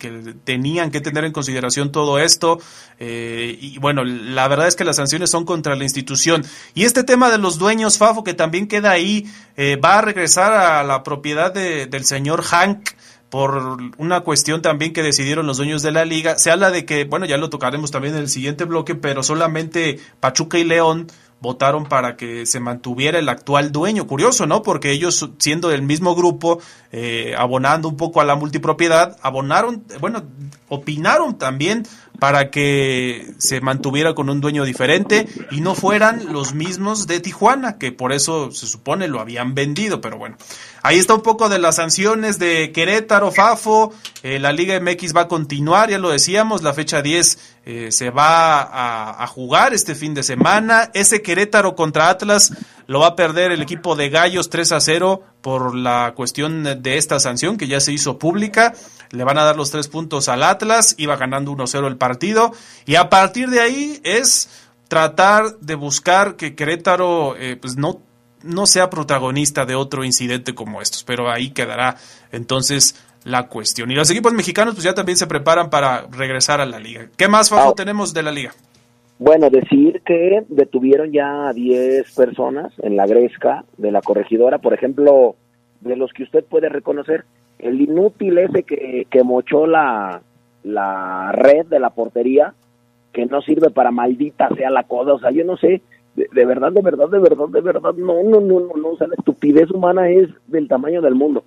[0.44, 2.60] tenían que tener en consideración todo esto.
[2.98, 6.44] Eh, y bueno, la verdad es que las sanciones son contra la institución.
[6.74, 10.52] Y este tema de los dueños, Fafo, que también queda ahí, eh, va a regresar
[10.52, 12.90] a la propiedad del señor Hank
[13.30, 16.38] por una cuestión también que decidieron los dueños de la liga.
[16.38, 20.00] Se habla de que, bueno, ya lo tocaremos también en el siguiente bloque, pero solamente
[20.20, 21.08] Pachuca y León
[21.42, 24.08] votaron para que se mantuviera el actual dueño.
[24.08, 24.62] Curioso, ¿no?
[24.62, 26.60] Porque ellos, siendo del mismo grupo,
[26.92, 30.24] eh, abonando un poco a la multipropiedad, abonaron, bueno,
[30.68, 31.86] opinaron también
[32.20, 37.78] para que se mantuviera con un dueño diferente y no fueran los mismos de Tijuana,
[37.78, 40.38] que por eso se supone lo habían vendido, pero bueno.
[40.82, 45.22] Ahí está un poco de las sanciones de Querétaro, Fafo, eh, la Liga MX va
[45.22, 50.14] a continuar, ya lo decíamos, la fecha 10 eh, se va a, jugar este fin
[50.14, 52.54] de semana, ese Querétaro contra Atlas
[52.88, 56.98] lo va a perder el equipo de Gallos 3 a 0 por la cuestión de
[56.98, 58.74] esta sanción que ya se hizo pública.
[59.12, 62.52] Le van a dar los tres puntos al Atlas, iba ganando 1-0 el partido.
[62.86, 64.50] Y a partir de ahí es
[64.88, 68.02] tratar de buscar que Querétaro eh, pues no,
[68.44, 71.04] no sea protagonista de otro incidente como estos.
[71.04, 71.98] Pero ahí quedará
[72.32, 73.92] entonces la cuestión.
[73.92, 77.10] Y los equipos mexicanos pues ya también se preparan para regresar a la liga.
[77.18, 77.76] ¿Qué más, Fafo, ah.
[77.76, 78.52] tenemos de la liga?
[79.20, 84.74] Bueno, decir que detuvieron ya a 10 personas en la gresca de la corregidora, por
[84.74, 85.36] ejemplo,
[85.82, 87.26] de los que usted puede reconocer,
[87.60, 90.22] el inútil ese que, que mochó la,
[90.64, 92.54] la red de la portería,
[93.12, 95.82] que no sirve para maldita sea la cosa, o sea, yo no sé,
[96.16, 99.08] de, verdad, de verdad, de verdad, de verdad, no, no, no, no, no, o sea,
[99.08, 101.44] la estupidez humana es del tamaño del mundo.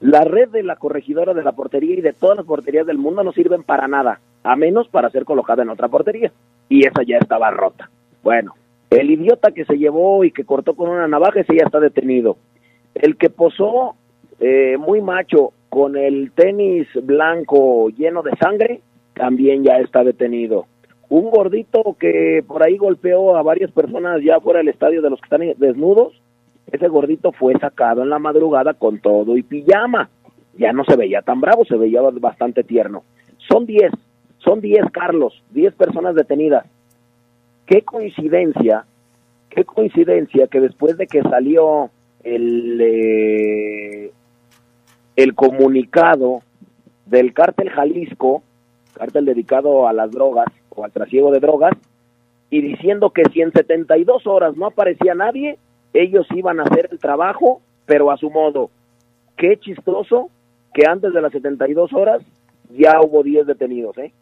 [0.00, 3.22] La red de la corregidora de la portería y de todas las porterías del mundo
[3.22, 6.32] no sirven para nada, a menos para ser colocada en otra portería
[6.68, 7.90] y esa ya estaba rota.
[8.22, 8.54] Bueno,
[8.90, 12.36] el idiota que se llevó y que cortó con una navaja, ese ya está detenido.
[12.94, 13.96] El que posó
[14.40, 18.80] eh, muy macho con el tenis blanco lleno de sangre,
[19.14, 20.66] también ya está detenido.
[21.08, 25.20] Un gordito que por ahí golpeó a varias personas ya fuera del estadio de los
[25.20, 26.20] que están desnudos,
[26.70, 30.08] ese gordito fue sacado en la madrugada con todo y pijama.
[30.56, 33.02] Ya no se veía tan bravo, se veía bastante tierno.
[33.48, 33.92] Son diez
[34.44, 36.66] son 10, Carlos, 10 personas detenidas.
[37.66, 38.84] Qué coincidencia,
[39.48, 41.90] qué coincidencia que después de que salió
[42.22, 44.12] el, eh,
[45.16, 46.42] el comunicado
[47.06, 48.42] del cártel Jalisco,
[48.94, 51.72] cártel dedicado a las drogas o al trasiego de drogas,
[52.50, 55.58] y diciendo que si en 72 horas no aparecía nadie,
[55.92, 58.70] ellos iban a hacer el trabajo, pero a su modo.
[59.36, 60.30] Qué chistoso
[60.72, 62.22] que antes de las 72 horas
[62.70, 64.12] ya hubo 10 detenidos, ¿eh?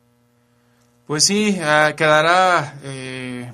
[1.07, 3.53] Pues sí, ah, quedará, eh,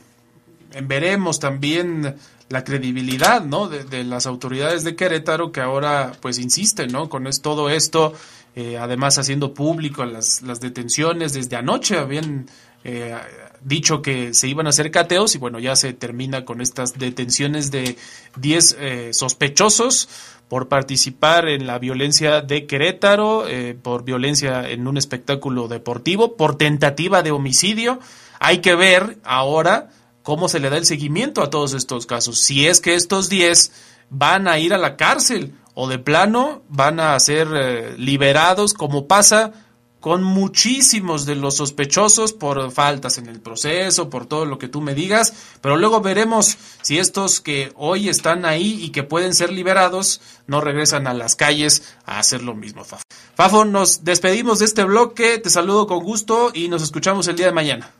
[0.83, 2.15] veremos también
[2.49, 3.69] la credibilidad, ¿no?
[3.69, 7.09] De, las autoridades de Querétaro que ahora, pues, insisten, ¿no?
[7.09, 8.15] Con es, todo esto,
[8.57, 12.47] eh, además haciendo público las, las detenciones desde anoche, habían
[12.85, 13.15] eh,
[13.61, 17.71] dicho que se iban a hacer cateos y bueno, ya se termina con estas detenciones
[17.71, 17.97] de
[18.37, 20.09] 10 eh, sospechosos
[20.49, 26.57] por participar en la violencia de Querétaro, eh, por violencia en un espectáculo deportivo, por
[26.57, 27.99] tentativa de homicidio.
[28.39, 29.91] Hay que ver ahora
[30.29, 32.39] cómo se le da el seguimiento a todos estos casos.
[32.39, 33.73] Si es que estos 10
[34.11, 39.07] van a ir a la cárcel o de plano van a ser eh, liberados como
[39.07, 39.55] pasa
[40.01, 44.83] con muchísimos de los sospechosos por faltas en el proceso, por todo lo que tú
[44.83, 49.51] me digas, pero luego veremos si estos que hoy están ahí y que pueden ser
[49.51, 53.03] liberados no regresan a las calles a hacer lo mismo, Fafo.
[53.35, 57.47] Fafo, nos despedimos de este bloque, te saludo con gusto y nos escuchamos el día
[57.47, 57.95] de mañana.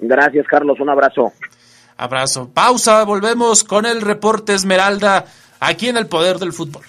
[0.00, 1.32] Gracias, Carlos, un abrazo.
[1.96, 2.48] Abrazo.
[2.52, 5.24] Pausa, volvemos con el reporte Esmeralda
[5.60, 6.84] aquí en el Poder del Fútbol.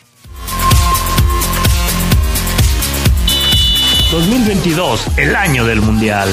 [4.12, 6.28] 2022, el año del Mundial.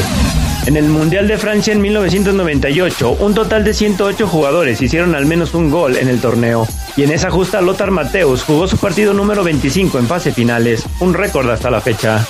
[0.67, 5.55] En el Mundial de Francia en 1998, un total de 108 jugadores hicieron al menos
[5.55, 6.67] un gol en el torneo.
[6.97, 11.15] Y en esa justa Lothar Mateus jugó su partido número 25 en fase finales, un
[11.15, 12.27] récord hasta la fecha.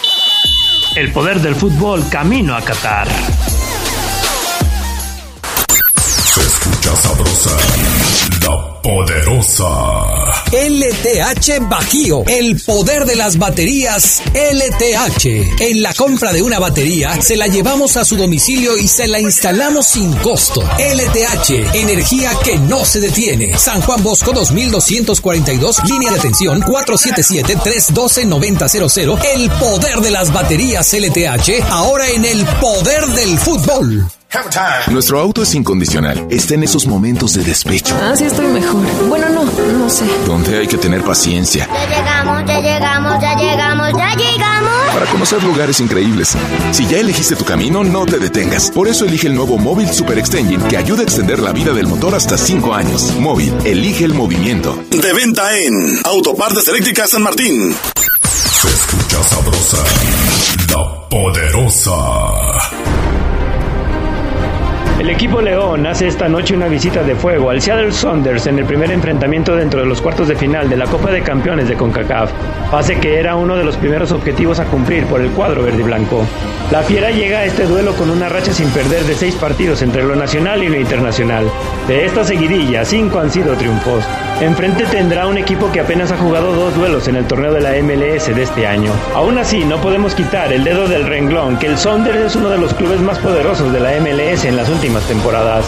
[0.96, 3.08] El poder del fútbol camino a Qatar.
[6.86, 9.66] Se escucha sabrosa, la poderosa.
[10.52, 15.26] LTH Bajío, el poder de las baterías LTH.
[15.60, 19.18] En la compra de una batería, se la llevamos a su domicilio y se la
[19.18, 20.62] instalamos sin costo.
[20.62, 23.58] LTH, energía que no se detiene.
[23.58, 29.18] San Juan Bosco 2242, línea de atención 477-312-9000.
[29.34, 34.06] El poder de las baterías LTH, ahora en el poder del fútbol.
[34.90, 36.26] Nuestro auto es incondicional.
[36.30, 37.94] Está en esos momentos de despecho.
[38.02, 38.84] Ah, sí, estoy mejor.
[39.08, 40.04] Bueno, no, no sé.
[40.26, 41.66] Donde hay que tener paciencia.
[41.72, 44.72] Ya llegamos, ya llegamos, ya llegamos, ya llegamos.
[44.92, 46.36] Para conocer lugares increíbles.
[46.70, 48.70] Si ya elegiste tu camino, no te detengas.
[48.70, 51.86] Por eso elige el nuevo Móvil Super Extension que ayuda a extender la vida del
[51.86, 53.14] motor hasta 5 años.
[53.18, 54.78] Móvil, elige el movimiento.
[54.90, 57.74] De venta en Autopartes Eléctricas San Martín.
[58.24, 59.78] Se escucha sabrosa,
[60.68, 62.75] la poderosa.
[64.98, 68.64] El equipo León hace esta noche una visita de fuego al Seattle Saunders en el
[68.64, 72.30] primer enfrentamiento dentro de los cuartos de final de la Copa de Campeones de CONCACAF,
[72.70, 75.84] fase que era uno de los primeros objetivos a cumplir por el cuadro verde y
[75.84, 76.24] blanco.
[76.70, 80.02] La Fiera llega a este duelo con una racha sin perder de seis partidos entre
[80.02, 81.44] lo nacional y lo internacional.
[81.88, 84.04] De esta seguidilla, cinco han sido triunfos.
[84.40, 87.70] Enfrente tendrá un equipo que apenas ha jugado dos duelos en el torneo de la
[87.80, 88.90] MLS de este año.
[89.14, 92.58] Aún así, no podemos quitar el dedo del renglón que el Saunders es uno de
[92.58, 95.64] los clubes más poderosos de la MLS en las últimas temporadas.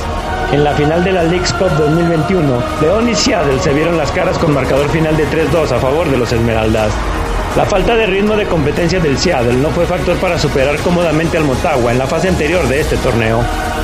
[0.51, 4.39] En la final de la League's Cup 2021, León y Seattle se vieron las caras
[4.39, 6.91] con marcador final de 3-2 a favor de los Esmeraldas.
[7.59, 11.43] La falta de ritmo de competencia del Seattle no fue factor para superar cómodamente al
[11.43, 13.41] Motagua en la fase anterior de este torneo.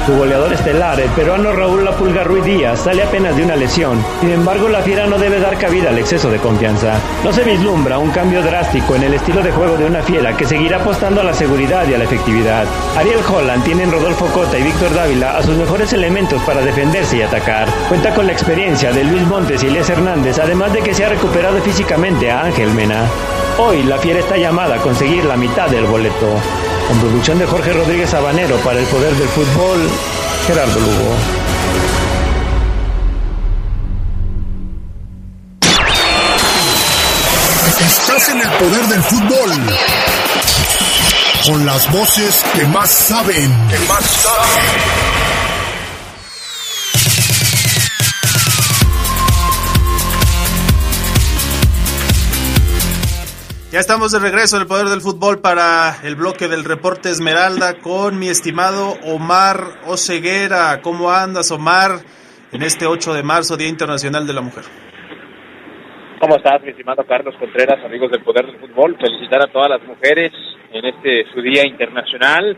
[0.07, 4.01] Su goleador estelar, el peruano Raúl La Pulga Ruiz Díaz, sale apenas de una lesión.
[4.21, 7.01] Sin embargo, la fiera no debe dar cabida al exceso de confianza.
[7.25, 10.47] No se vislumbra un cambio drástico en el estilo de juego de una fiera que
[10.47, 12.67] seguirá apostando a la seguridad y a la efectividad.
[12.97, 17.17] Ariel Holland tiene en Rodolfo Cota y Víctor Dávila a sus mejores elementos para defenderse
[17.17, 17.67] y atacar.
[17.89, 21.09] Cuenta con la experiencia de Luis Montes y Elias Hernández, además de que se ha
[21.09, 23.03] recuperado físicamente a Ángel Mena.
[23.57, 26.27] Hoy la fiera está llamada a conseguir la mitad del boleto.
[26.89, 29.89] Con producción de Jorge Rodríguez Habanero para el Poder del Fútbol,
[30.47, 31.15] Gerardo Lugo.
[37.81, 39.51] Estás en el Poder del Fútbol.
[41.47, 43.53] Con las voces que más saben.
[43.71, 45.44] Que más saben.
[53.75, 57.83] Ya estamos de regreso en el Poder del Fútbol para el bloque del reporte Esmeralda
[57.83, 60.81] con mi estimado Omar Oceguera.
[60.81, 61.99] ¿Cómo andas, Omar,
[62.53, 64.63] en este 8 de marzo, Día Internacional de la Mujer?
[66.21, 68.97] ¿Cómo estás, mi estimado Carlos Contreras, amigos del Poder del Fútbol?
[68.97, 70.31] Felicitar a todas las mujeres
[70.73, 72.57] en este su Día Internacional.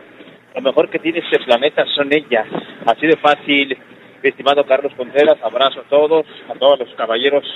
[0.55, 2.47] Lo mejor que tiene este planeta son ellas.
[2.85, 3.75] Así de fácil,
[4.23, 5.39] mi estimado Carlos Contreras.
[5.43, 7.47] Abrazo a todos, a todos los caballeros.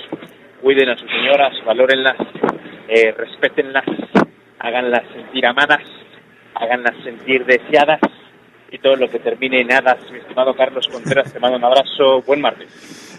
[0.63, 2.17] Cuiden a sus señoras, valórenlas
[2.93, 3.85] eh, respétenlas,
[4.59, 5.81] háganlas sentir amadas,
[6.55, 8.01] háganlas sentir deseadas
[8.69, 9.99] y todo lo que termine en hadas.
[10.11, 12.67] Mi estimado Carlos Contreras, te mando un abrazo, buen martes.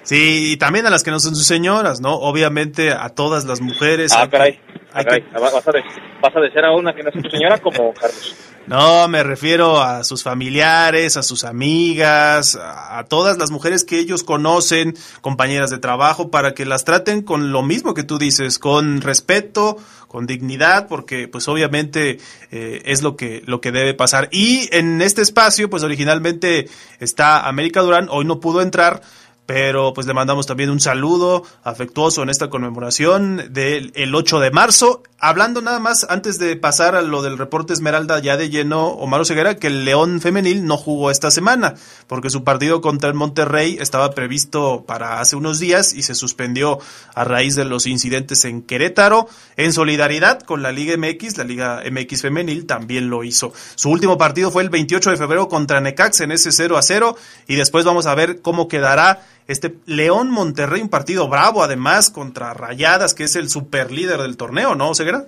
[0.03, 2.17] Sí, y también a las que no son sus señoras, ¿no?
[2.17, 4.13] Obviamente a todas las mujeres.
[4.15, 4.61] Ah, caray.
[4.95, 5.03] Ah,
[5.41, 5.73] ¿Vas, a
[6.21, 8.37] ¿Vas a desear a una que no es tu señora como Carlos?
[8.67, 14.23] No, me refiero a sus familiares, a sus amigas, a todas las mujeres que ellos
[14.23, 19.01] conocen, compañeras de trabajo, para que las traten con lo mismo que tú dices, con
[19.01, 22.19] respeto, con dignidad, porque pues obviamente
[22.51, 24.29] eh, es lo que, lo que debe pasar.
[24.31, 26.69] Y en este espacio, pues originalmente
[27.01, 29.03] está América Durán, hoy no pudo entrar,
[29.47, 34.51] pero pues le mandamos también un saludo afectuoso en esta conmemoración del el 8 de
[34.51, 35.03] marzo.
[35.19, 39.25] Hablando nada más, antes de pasar a lo del reporte Esmeralda ya de lleno, Omar
[39.25, 41.75] Ceguera, que el León Femenil no jugó esta semana,
[42.09, 46.81] porque su partido contra el Monterrey estaba previsto para hace unos días y se suspendió
[47.15, 49.29] a raíz de los incidentes en Querétaro.
[49.57, 53.53] En solidaridad con la Liga MX, la Liga MX Femenil también lo hizo.
[53.77, 57.17] Su último partido fue el 28 de febrero contra Necax en ese 0 a 0
[57.47, 62.55] y después vamos a ver cómo quedará este León Monterrey, un partido bravo además contra
[62.55, 65.25] Rayadas, que es el super líder del torneo, ¿no, Segura?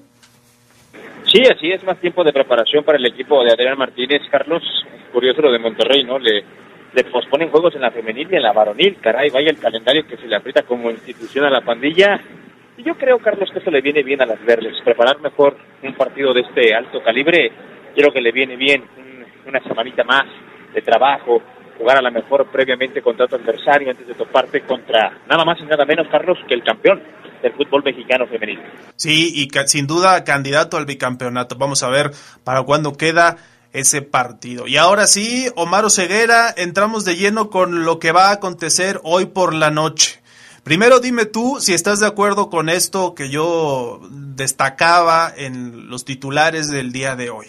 [1.31, 4.23] Sí, así es, más tiempo de preparación para el equipo de Adrián Martínez.
[4.31, 4.63] Carlos,
[5.13, 6.19] curioso lo de Monterrey, ¿no?
[6.19, 6.45] Le,
[6.95, 8.99] le posponen juegos en la femenil y en la varonil.
[9.01, 12.21] Caray, vaya el calendario que se le aprieta como institución a la pandilla.
[12.77, 14.75] Y yo creo, Carlos, que eso le viene bien a las verdes.
[14.85, 17.51] Preparar mejor un partido de este alto calibre,
[17.95, 18.85] creo que le viene bien
[19.47, 20.25] una semanita más
[20.73, 21.43] de trabajo,
[21.79, 25.65] jugar a la mejor previamente contra tu adversario antes de toparte contra nada más y
[25.65, 27.03] nada menos, Carlos, que el campeón
[27.43, 28.63] del fútbol mexicano femenino.
[28.97, 31.57] Sí, y sin duda candidato al bicampeonato.
[31.57, 32.11] Vamos a ver
[32.43, 33.37] para cuándo queda
[33.73, 34.67] ese partido.
[34.67, 39.27] Y ahora sí, Omar Ceguera, entramos de lleno con lo que va a acontecer hoy
[39.27, 40.23] por la noche.
[40.63, 46.71] Primero dime tú si estás de acuerdo con esto que yo destacaba en los titulares
[46.71, 47.49] del día de hoy.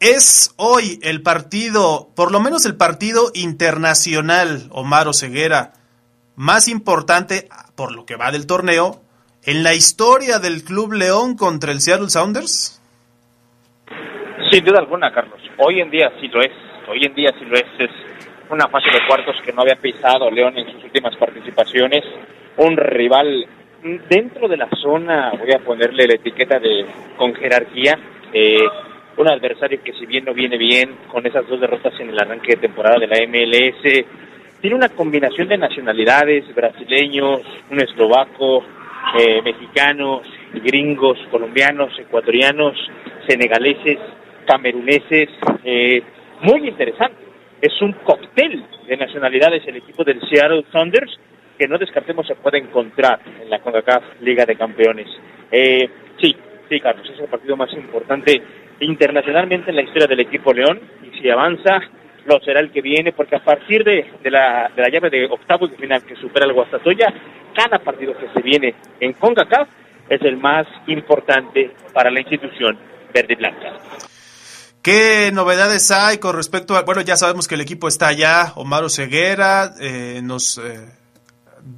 [0.00, 5.74] Es hoy el partido, por lo menos el partido internacional, Omar Ceguera,
[6.36, 9.02] más importante, por lo que va del torneo,
[9.44, 12.80] en la historia del Club León contra el Seattle Sounders?
[14.50, 15.38] Sin duda alguna, Carlos.
[15.58, 16.52] Hoy en día sí lo es.
[16.88, 17.66] Hoy en día sí lo es.
[17.78, 17.90] Es
[18.48, 22.04] una fase de cuartos que no había pisado León en sus últimas participaciones.
[22.56, 23.46] Un rival
[24.08, 26.86] dentro de la zona, voy a ponerle la etiqueta de
[27.18, 27.98] con jerarquía.
[28.32, 28.66] Eh,
[29.16, 32.56] un adversario que si bien no viene bien con esas dos derrotas en el arranque
[32.56, 34.06] de temporada de la MLS,
[34.60, 37.40] tiene una combinación de nacionalidades, brasileños,
[37.70, 38.64] un eslovaco,
[39.18, 40.22] eh, mexicanos,
[40.54, 42.76] gringos, colombianos, ecuatorianos,
[43.26, 43.98] senegaleses,
[44.46, 45.28] cameruneses,
[45.64, 46.02] eh,
[46.42, 47.16] muy interesante.
[47.60, 51.18] Es un cóctel de nacionalidades el equipo del Seattle Thunders
[51.58, 55.08] que no descartemos se puede encontrar en la CONCACAF Liga de Campeones.
[55.52, 56.34] Eh, sí,
[56.68, 58.40] sí, Carlos, es el partido más importante
[58.80, 61.80] internacionalmente en la historia del equipo León y si avanza
[62.26, 65.66] lo será el que viene porque a partir de, la, de la llave de octavo
[65.66, 67.12] de final que supera el Guastatoya,
[67.54, 69.68] cada partido que se viene en CONCACAF
[70.08, 72.78] es el más importante para la institución
[73.12, 73.72] verde y blanca.
[74.82, 78.88] ¿Qué novedades hay con respecto a, bueno, ya sabemos que el equipo está allá, Omar
[78.88, 80.99] Ceguera, eh, nos eh,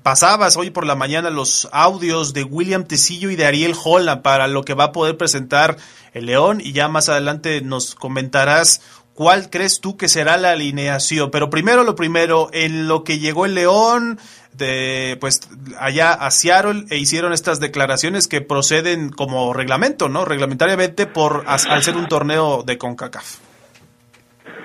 [0.02, 4.48] pasabas hoy por la mañana los audios de William Tecillo y de Ariel Holland para
[4.48, 5.76] lo que va a poder presentar
[6.12, 11.30] el León y ya más adelante nos comentarás cuál crees tú que será la alineación.
[11.30, 14.18] Pero primero lo primero, en lo que llegó el León,
[14.52, 20.24] de, pues allá a Seattle e hicieron estas declaraciones que proceden como reglamento, ¿no?
[20.24, 23.38] Reglamentariamente por al ser un torneo de CONCACAF.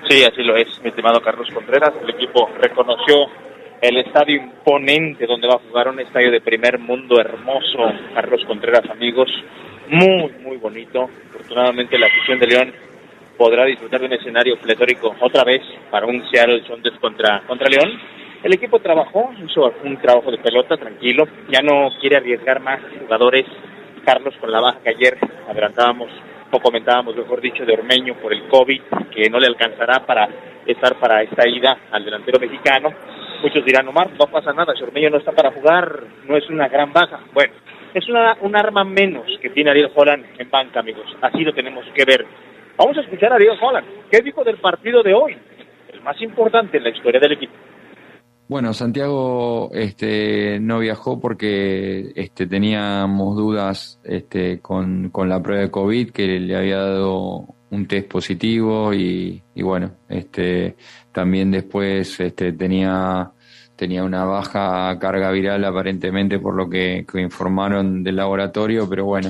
[0.08, 1.92] Sí, así lo es, mi estimado Carlos Contreras.
[2.02, 3.26] El equipo reconoció
[3.80, 8.88] el estadio imponente donde va a jugar un estadio de primer mundo hermoso, Carlos Contreras,
[8.90, 9.28] amigos,
[9.88, 11.08] muy, muy bonito.
[11.30, 12.72] Afortunadamente la afición de León
[13.36, 17.98] podrá disfrutar de un escenario pletórico otra vez para un Seattle Sounders contra, contra León.
[18.42, 23.46] El equipo trabajó, hizo un trabajo de pelota tranquilo, ya no quiere arriesgar más jugadores.
[24.04, 25.18] Carlos con la baja que ayer
[25.48, 26.08] adelantábamos
[26.50, 28.80] o comentábamos, mejor dicho, de Ormeño por el COVID,
[29.14, 30.28] que no le alcanzará para
[30.66, 32.90] estar para esta ida al delantero mexicano.
[33.42, 36.68] Muchos dirán, Omar, no pasa nada, si Ormeño no está para jugar, no es una
[36.68, 37.20] gran baja.
[37.32, 37.54] Bueno,
[37.94, 41.06] es una, un arma menos que tiene Ariel Holland en banca, amigos.
[41.22, 42.26] Así lo tenemos que ver.
[42.76, 43.86] Vamos a escuchar a Ariel Holland.
[44.10, 45.36] ¿Qué dijo del partido de hoy?
[45.92, 47.54] El más importante en la historia del equipo.
[48.48, 55.70] Bueno, Santiago este, no viajó porque este, teníamos dudas este, con, con la prueba de
[55.70, 60.76] COVID que le había dado un test positivo y, y bueno, este,
[61.12, 63.30] también después este, tenía,
[63.76, 69.28] tenía una baja carga viral aparentemente por lo que, informaron del laboratorio, pero bueno,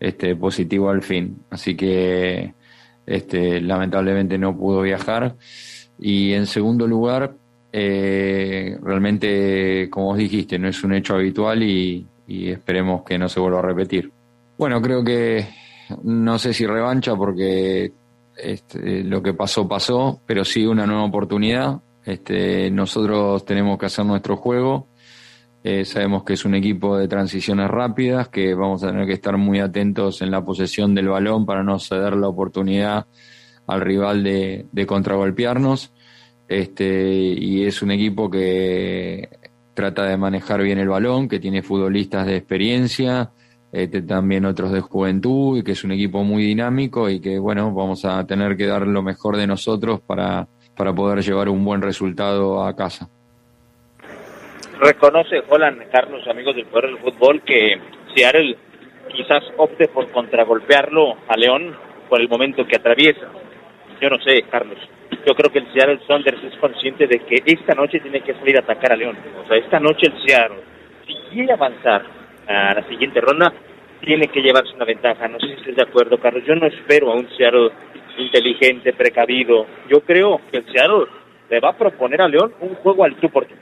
[0.00, 1.42] este, positivo al fin.
[1.50, 2.54] Así que
[3.06, 5.36] este, lamentablemente no pudo viajar.
[5.98, 7.34] Y en segundo lugar,
[7.72, 13.28] eh, realmente, como vos dijiste, no es un hecho habitual y, y esperemos que no
[13.28, 14.10] se vuelva a repetir.
[14.56, 15.46] Bueno, creo que
[16.02, 17.92] no sé si revancha porque
[18.36, 21.80] este, lo que pasó pasó, pero sí una nueva oportunidad.
[22.04, 24.88] Este, nosotros tenemos que hacer nuestro juego.
[25.62, 29.36] Eh, sabemos que es un equipo de transiciones rápidas, que vamos a tener que estar
[29.36, 33.06] muy atentos en la posesión del balón para no ceder la oportunidad
[33.66, 35.92] al rival de, contragolpearnos.
[36.48, 39.28] Este, y es un equipo que
[39.74, 43.30] trata de manejar bien el balón, que tiene futbolistas de experiencia,
[43.72, 47.72] este, también otros de juventud, y que es un equipo muy dinámico y que, bueno,
[47.72, 51.82] vamos a tener que dar lo mejor de nosotros para, para poder llevar un buen
[51.82, 53.08] resultado a casa.
[54.80, 57.78] Reconoce Holland, Carlos, amigos del Poder del Fútbol, que
[58.14, 58.56] Seattle
[59.14, 61.76] quizás opte por contragolpearlo a León
[62.08, 63.28] por el momento que atraviesa.
[64.00, 64.78] Yo no sé, Carlos.
[65.26, 68.56] Yo creo que el Seattle Saunders es consciente de que esta noche tiene que salir
[68.56, 69.18] a atacar a León.
[69.44, 70.62] O sea, esta noche el Seattle,
[71.06, 72.19] si quiere avanzar
[72.50, 73.52] a la siguiente ronda,
[74.00, 75.28] tiene que llevarse una ventaja.
[75.28, 76.44] No sé si estás de acuerdo, Carlos.
[76.46, 77.70] Yo no espero a un Seattle
[78.18, 79.66] inteligente, precavido.
[79.88, 81.06] Yo creo que el Seattle
[81.48, 83.54] le va a proponer a León un juego al tú por tú.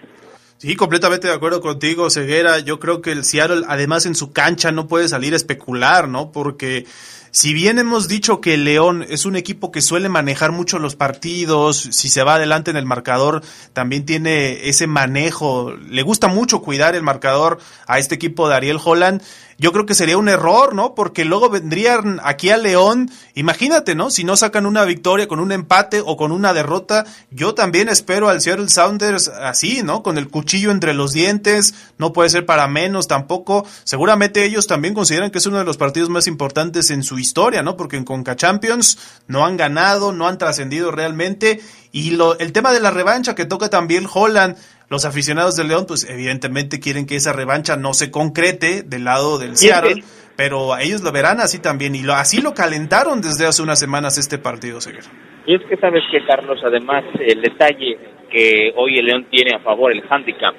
[0.58, 2.58] Sí, completamente de acuerdo contigo, Ceguera.
[2.58, 6.32] Yo creo que el Seattle, además en su cancha, no puede salir a especular, ¿no?
[6.32, 6.84] Porque
[7.30, 11.88] si bien hemos dicho que León es un equipo que suele manejar mucho los partidos,
[11.92, 13.42] si se va adelante en el marcador,
[13.72, 18.80] también tiene ese manejo, le gusta mucho cuidar el marcador a este equipo de Ariel
[18.84, 19.22] Holland,
[19.60, 20.94] yo creo que sería un error, ¿no?
[20.94, 24.08] Porque luego vendrían aquí a León, imagínate, ¿no?
[24.08, 28.28] Si no sacan una victoria con un empate o con una derrota, yo también espero
[28.28, 30.04] al Seattle Sounders así, ¿no?
[30.04, 33.66] Con el cuchillo entre los dientes, no puede ser para menos tampoco.
[33.82, 37.62] Seguramente ellos también consideran que es uno de los partidos más importantes en su historia,
[37.62, 37.76] ¿no?
[37.76, 38.96] Porque en Conca Champions
[39.26, 41.60] no han ganado, no han trascendido realmente.
[41.90, 44.56] Y lo, el tema de la revancha que toca también Holland,
[44.90, 49.38] los aficionados del León, pues evidentemente quieren que esa revancha no se concrete del lado
[49.38, 50.02] del Seattle,
[50.36, 54.18] pero ellos lo verán así también y lo, así lo calentaron desde hace unas semanas
[54.18, 55.04] este partido, Seguir.
[55.46, 57.98] Y es que sabes que Carlos, además el detalle
[58.30, 60.54] que hoy el León tiene a favor, el handicap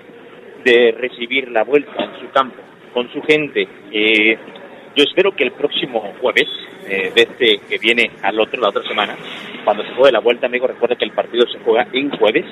[0.63, 2.57] de recibir la vuelta en su campo
[2.93, 3.67] con su gente.
[3.91, 4.38] Eh,
[4.95, 6.47] yo espero que el próximo jueves,
[6.88, 9.15] eh, de este que viene al otro, la otra semana,
[9.63, 12.45] cuando se juegue la vuelta, amigo, recuerda que el partido se juega en jueves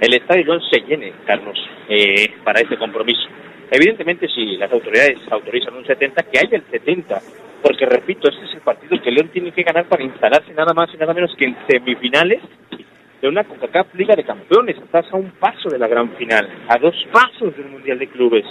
[0.00, 3.28] el estadio se llene, Carlos, eh, para este compromiso.
[3.70, 7.20] Evidentemente, si las autoridades autorizan un 70, que haya el 70,
[7.62, 10.92] porque repito, este es el partido que León tiene que ganar para instalarse nada más
[10.92, 12.40] y nada menos que en semifinales
[13.22, 14.76] de una CONCACAF Liga de Campeones.
[14.76, 18.44] Estás a un paso de la gran final, a dos pasos del Mundial de Clubes.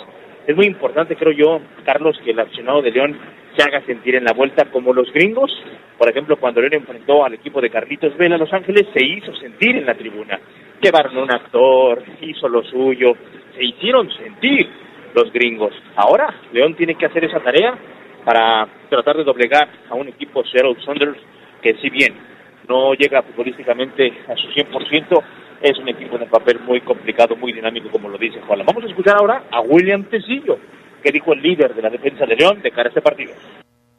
[0.47, 3.17] Es muy importante, creo yo, Carlos, que el accionado de León
[3.55, 5.51] se haga sentir en la vuelta como los gringos.
[5.97, 9.77] Por ejemplo, cuando León enfrentó al equipo de Carlitos Vela Los Ángeles, se hizo sentir
[9.77, 10.39] en la tribuna
[10.83, 13.13] llevaron un actor, hizo lo suyo,
[13.55, 14.67] se hicieron sentir
[15.15, 15.73] los gringos.
[15.95, 17.77] Ahora León tiene que hacer esa tarea
[18.25, 21.17] para tratar de doblegar a un equipo Seattle Saunders
[21.61, 22.13] que si bien
[22.67, 25.23] no llega futbolísticamente a su 100%,
[25.61, 28.65] es un equipo de papel muy complicado, muy dinámico, como lo dice Juan.
[28.65, 30.57] Vamos a escuchar ahora a William Tecillo,
[31.01, 33.33] que dijo el líder de la defensa de León de cara a este partido.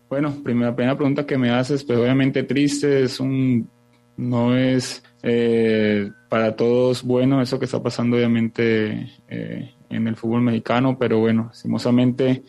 [0.09, 3.69] Bueno, primera, primera pregunta que me haces, pues obviamente triste, es un,
[4.17, 10.43] no es eh, para todos bueno eso que está pasando obviamente eh, en el fútbol
[10.43, 12.43] mexicano, pero bueno, simosamente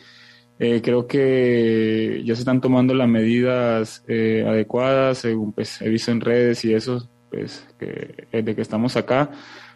[0.57, 6.21] eh, creo que ya se están tomando las medidas adecuadas, según pues, he visto en
[6.21, 9.29] redes y eso, pues que, de que estamos acá.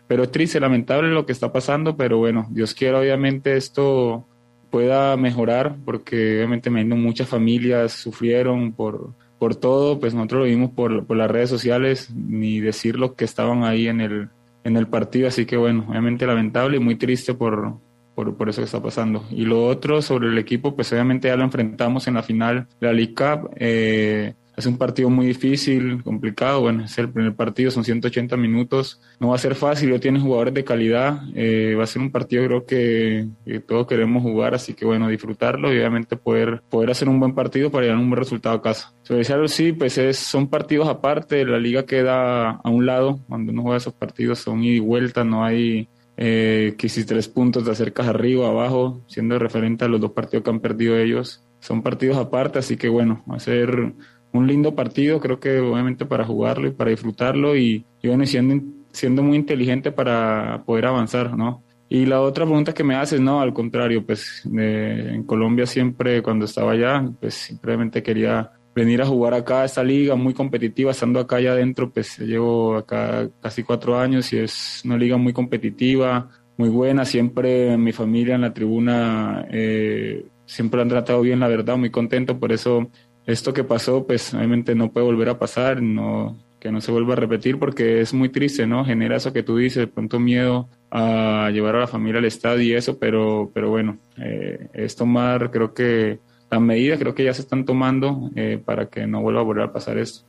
[0.08, 4.26] Pero es triste, lamentable lo que está pasando, pero bueno, Dios quiera obviamente esto
[4.72, 11.06] pueda mejorar, porque obviamente muchas familias sufrieron por por todo, pues nosotros lo vimos por,
[11.06, 14.30] por, las redes sociales, ni decir lo que estaban ahí en el,
[14.66, 17.76] en el partido, así que bueno, obviamente lamentable y muy triste por,
[18.16, 19.24] por, por, eso que está pasando.
[19.32, 22.88] Y lo otro sobre el equipo, pues obviamente ya lo enfrentamos en la final de
[22.88, 23.50] la League Cup.
[23.56, 26.62] Eh, es un partido muy difícil, complicado.
[26.62, 29.02] Bueno, es el primer partido, son 180 minutos.
[29.20, 31.22] No va a ser fácil, yo tiene jugadores de calidad.
[31.34, 33.28] Eh, va a ser un partido, creo que,
[33.68, 37.72] todos queremos jugar, así que bueno, disfrutarlo y obviamente poder, poder hacer un buen partido
[37.72, 38.94] para llegar a un buen resultado a casa.
[39.04, 43.20] Sobre sí, pues es, son partidos aparte, la liga queda a un lado.
[43.30, 45.88] Cuando uno juega esos partidos son ida y vuelta, no hay
[46.18, 50.44] eh, que si tres puntos te acercas arriba, abajo, siendo referente a los dos partidos
[50.44, 51.46] que han perdido ellos.
[51.62, 53.94] Son partidos aparte, así que bueno, ser
[54.32, 59.24] un lindo partido, creo que obviamente para jugarlo y para disfrutarlo y, bueno, siendo, siendo
[59.24, 61.64] muy inteligente para poder avanzar, ¿no?
[61.92, 66.46] Y la otra pregunta que me haces, no, al contrario, pues en Colombia siempre cuando
[66.46, 71.20] estaba allá, pues simplemente quería venir a jugar acá a esta liga muy competitiva, estando
[71.20, 76.30] acá ya adentro, pues llevo acá casi cuatro años y es una liga muy competitiva,
[76.58, 81.78] muy buena, siempre mi familia en la tribuna eh, siempre han tratado bien, la verdad,
[81.78, 82.40] muy contento.
[82.40, 82.90] Por eso
[83.30, 87.14] esto que pasó, pues obviamente no puede volver a pasar, no que no se vuelva
[87.14, 88.84] a repetir porque es muy triste, ¿no?
[88.84, 92.64] Genera eso que tú dices, de pronto miedo a llevar a la familia al estadio
[92.64, 96.20] y eso, pero, pero bueno, eh, es tomar, creo que
[96.52, 99.64] las medidas creo que ya se están tomando eh, para que no vuelva a volver
[99.66, 100.28] a pasar esto.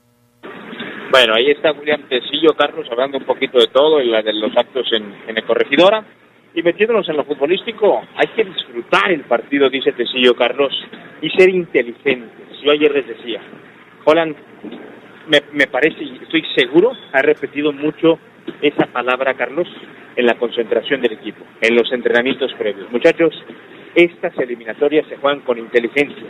[1.11, 4.57] Bueno, ahí está Julián Tecillo, Carlos, hablando un poquito de todo, y la de los
[4.57, 6.05] actos en, en el Corregidora.
[6.55, 10.73] Y metiéndonos en lo futbolístico, hay que disfrutar el partido, dice Tecillo, Carlos,
[11.21, 12.40] y ser inteligentes.
[12.63, 13.41] Yo ayer les decía,
[14.05, 14.37] Holland,
[15.29, 18.19] me, me parece, y estoy seguro, ha repetido mucho
[18.61, 19.69] esa palabra, Carlos,
[20.17, 22.91] en la concentración del equipo, en los entrenamientos previos.
[22.91, 23.33] Muchachos,
[23.95, 26.27] estas eliminatorias se juegan con inteligencia,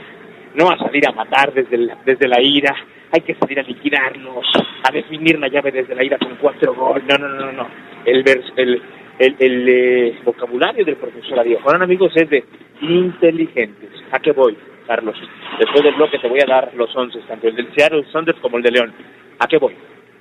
[0.54, 2.74] no a salir a matar desde, desde la ira,
[3.12, 4.46] hay que salir a liquidarlos,
[4.88, 7.04] a definir la llave desde la ira con cuatro goles.
[7.08, 7.68] No, no, no, no.
[8.04, 8.24] El,
[8.56, 8.82] el,
[9.18, 11.60] el, el eh, vocabulario del profesor Adiós.
[11.64, 12.44] Ahora, amigos, es de
[12.82, 13.90] inteligentes.
[14.12, 14.56] ¿A qué voy,
[14.90, 15.14] Carlos?
[15.56, 18.56] Después del bloque te voy a dar los once, tanto el del Seattle Sanders como
[18.56, 18.92] el de León.
[19.38, 19.72] ¿A qué voy?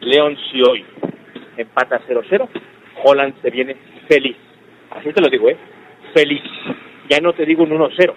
[0.02, 0.86] León, si hoy
[1.58, 2.48] empata 0-0,
[3.04, 3.76] Holland se viene
[4.08, 4.38] feliz.
[4.92, 5.58] Así te lo digo, ¿eh?
[6.14, 6.44] Feliz.
[7.10, 8.14] Ya no te digo un 1-0.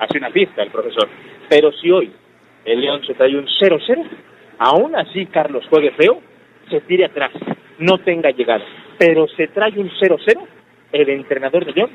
[0.00, 1.08] Hace una pista el profesor.
[1.48, 2.10] Pero si hoy
[2.64, 4.04] el León se trae un 0-0,
[4.58, 6.20] aún así Carlos juegue feo,
[6.68, 7.30] se tire atrás,
[7.78, 8.64] no tenga llegada,
[8.98, 10.18] pero se trae un 0-0,
[10.90, 11.90] el entrenador de León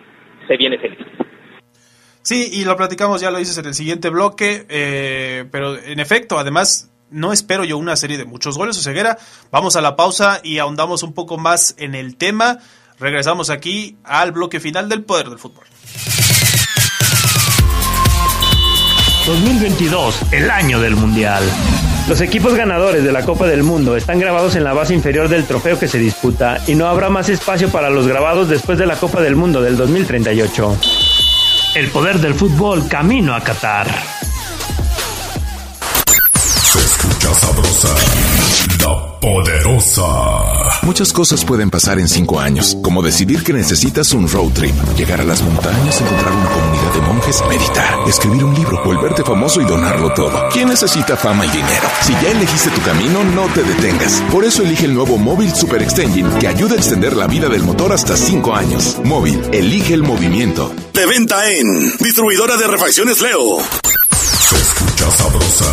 [0.48, 1.00] se viene feliz.
[2.28, 6.38] Sí, y lo platicamos, ya lo dices en el siguiente bloque, eh, pero en efecto,
[6.38, 9.18] además, no espero yo una serie de muchos goles o ceguera.
[9.50, 12.58] Vamos a la pausa y ahondamos un poco más en el tema.
[13.00, 15.64] Regresamos aquí al bloque final del Poder del Fútbol.
[19.26, 21.50] 2022, el año del Mundial.
[22.10, 25.46] Los equipos ganadores de la Copa del Mundo están grabados en la base inferior del
[25.46, 28.98] trofeo que se disputa y no habrá más espacio para los grabados después de la
[28.98, 31.07] Copa del Mundo del 2038.
[31.78, 33.88] El poder del fútbol camino a Qatar.
[38.80, 40.04] La poderosa.
[40.84, 45.22] Muchas cosas pueden pasar en cinco años, como decidir que necesitas un road trip, llegar
[45.22, 49.66] a las montañas, encontrar una comunidad de monjes, meditar, escribir un libro, volverte famoso y
[49.66, 50.50] donarlo todo.
[50.52, 51.88] ¿Quién necesita fama y dinero?
[52.02, 54.22] Si ya elegiste tu camino, no te detengas.
[54.32, 57.64] Por eso elige el nuevo Móvil Super Extension que ayuda a extender la vida del
[57.64, 58.98] motor hasta cinco años.
[59.04, 60.74] Móvil, elige el movimiento.
[60.94, 63.60] De venta en Distribuidora de Refacciones Leo.
[64.98, 65.72] Escucha sabrosa,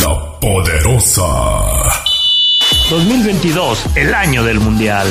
[0.00, 1.26] la poderosa.
[2.88, 5.06] 2022, el año del Mundial.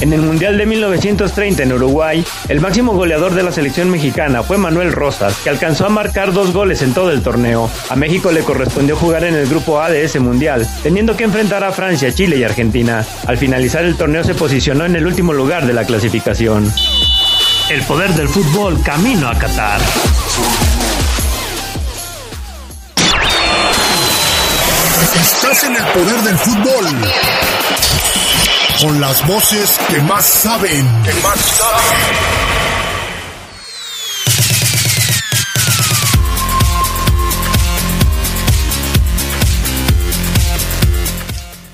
[0.00, 4.56] En el Mundial de 1930 en Uruguay, el máximo goleador de la selección mexicana fue
[4.56, 7.70] Manuel Rosas, que alcanzó a marcar dos goles en todo el torneo.
[7.90, 11.64] A México le correspondió jugar en el grupo A de ese Mundial, teniendo que enfrentar
[11.64, 13.04] a Francia, Chile y Argentina.
[13.26, 16.72] Al finalizar el torneo se posicionó en el último lugar de la clasificación.
[17.68, 19.80] El poder del fútbol camino a Qatar.
[25.20, 26.86] Estás en el poder del fútbol.
[28.80, 30.86] Con las voces que más saben.
[31.04, 32.44] Que más saben.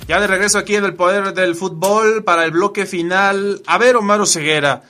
[0.06, 3.62] Ya de regreso aquí en el poder del fútbol para el bloque final.
[3.66, 4.82] A ver, Omar Ceguera,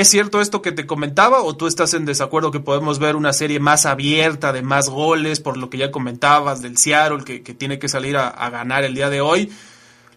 [0.00, 3.32] ¿es cierto esto que te comentaba o tú estás en desacuerdo que podemos ver una
[3.32, 7.54] serie más abierta, de más goles, por lo que ya comentabas del Seattle, que, que
[7.54, 9.50] tiene que salir a, a ganar el día de hoy?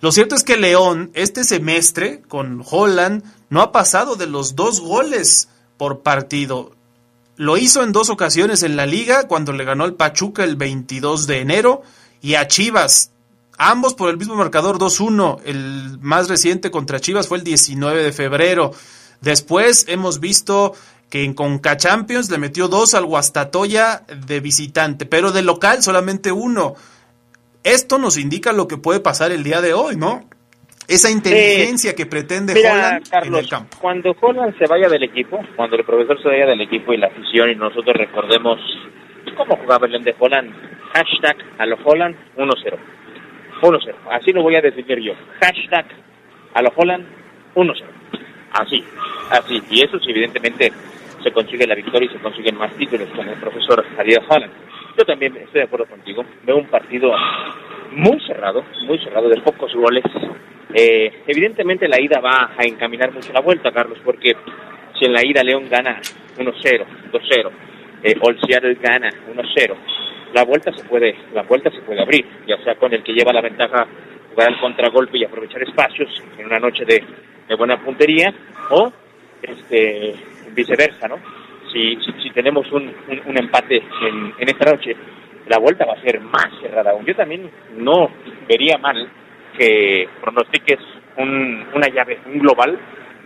[0.01, 4.80] Lo cierto es que León, este semestre, con Holland, no ha pasado de los dos
[4.82, 6.71] goles por partido.
[7.38, 11.25] Lo hizo en dos ocasiones en la liga, cuando le ganó al Pachuca el 22
[11.25, 11.84] de enero,
[12.21, 13.11] y a Chivas,
[13.57, 15.39] ambos por el mismo marcador 2-1.
[15.45, 18.71] El más reciente contra Chivas fue el 19 de febrero.
[19.22, 20.74] Después hemos visto
[21.09, 26.32] que en Conca Champions le metió dos al Guastatoya de visitante, pero de local solamente
[26.32, 26.76] uno.
[27.63, 30.30] Esto nos indica lo que puede pasar el día de hoy, ¿no?
[30.88, 33.78] Esa inteligencia eh, que pretende mira, Holland Carlos, en el campo.
[33.80, 37.07] Cuando Holland se vaya del equipo, cuando el profesor se vaya del equipo y la
[37.07, 38.59] afición y nosotros recordemos
[39.38, 40.51] cómo jugaba el de Holland,
[40.93, 42.78] hashtag a lo Holland 1-0.
[43.61, 43.95] 1-0.
[44.11, 45.13] Así lo voy a definir yo.
[45.41, 45.86] Hashtag
[46.53, 47.05] a lo Holland
[47.55, 47.99] 1-0.
[48.52, 48.84] Así,
[49.30, 49.62] así.
[49.70, 50.72] Y eso sí, evidentemente
[51.24, 54.54] se consigue la victoria y se consiguen más títulos con el profesor Ariel Holland.
[54.97, 56.26] Yo también estoy de acuerdo contigo.
[56.43, 57.12] Veo un partido
[57.91, 60.04] muy cerrado, muy cerrado, de pocos goles.
[60.74, 64.36] Eh, evidentemente la ida va a encaminar mucho la vuelta, Carlos, porque
[64.97, 66.00] si en la ida León gana
[66.38, 67.52] 1-0, 2-0,
[68.04, 69.76] eh, gana 1-0,
[70.34, 73.34] la vuelta se puede, la vuelta se puede abrir, ya sea con el que lleva
[73.34, 73.88] la ventaja
[74.30, 77.04] jugar al contragolpe y aprovechar espacios en una noche de,
[77.50, 78.34] de buena puntería,
[78.70, 78.93] o
[79.41, 80.16] este
[80.54, 81.18] viceversa, ¿no?
[81.72, 82.91] si, si, tenemos un,
[83.26, 84.95] un, empate en, esta noche,
[85.47, 87.06] la vuelta va a ser más cerrada aún.
[87.06, 88.10] Yo también no
[88.47, 89.10] vería mal
[89.58, 90.80] que pronostiques
[91.18, 92.78] un, una llave, un global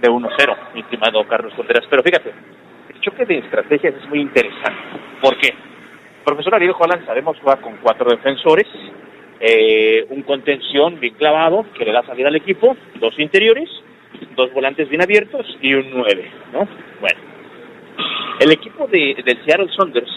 [0.02, 1.86] de 1-0, mi estimado Carlos Contreras.
[1.90, 2.32] Pero fíjate,
[2.94, 4.82] el choque de estrategias es muy interesante.
[5.22, 5.54] ¿Por qué?
[6.24, 8.68] Profesor Ariel Holland, sabemos, juega con cuatro defensores,
[9.40, 13.70] eh, un contención bien clavado que le da salida al equipo, dos interiores,
[14.36, 16.68] dos volantes bien abiertos y un 9, ¿no?
[17.00, 17.20] Bueno,
[18.40, 20.12] el equipo de, del Seattle Saunders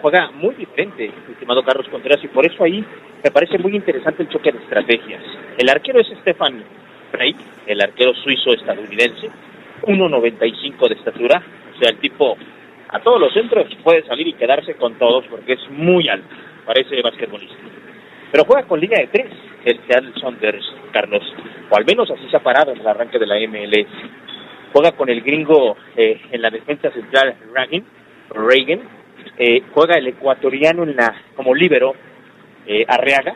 [0.00, 2.84] juega muy diferente, estimado Carlos Contreras, y por eso ahí
[3.22, 5.22] me parece muy interesante el choque de estrategias.
[5.56, 6.62] El arquero es Stefan
[7.12, 7.34] Frey,
[7.66, 9.30] el arquero suizo-estadounidense,
[9.82, 11.42] 1.95 de estatura,
[11.74, 12.36] o sea, el tipo
[12.88, 16.34] a todos los centros puede salir y quedarse con todos porque es muy alto,
[16.66, 17.54] parece basquetbolista.
[18.32, 19.26] Pero juega con línea de tres,
[19.62, 21.22] el Seattle Saunders, Carlos,
[21.70, 23.86] o al menos así se ha parado en el arranque de la MLS.
[24.72, 27.84] Juega con el gringo eh, en la defensa central Reagan,
[28.30, 28.80] Reagan.
[29.36, 31.94] Eh, juega el ecuatoriano en la como líbero
[32.66, 33.34] eh, Arreaga,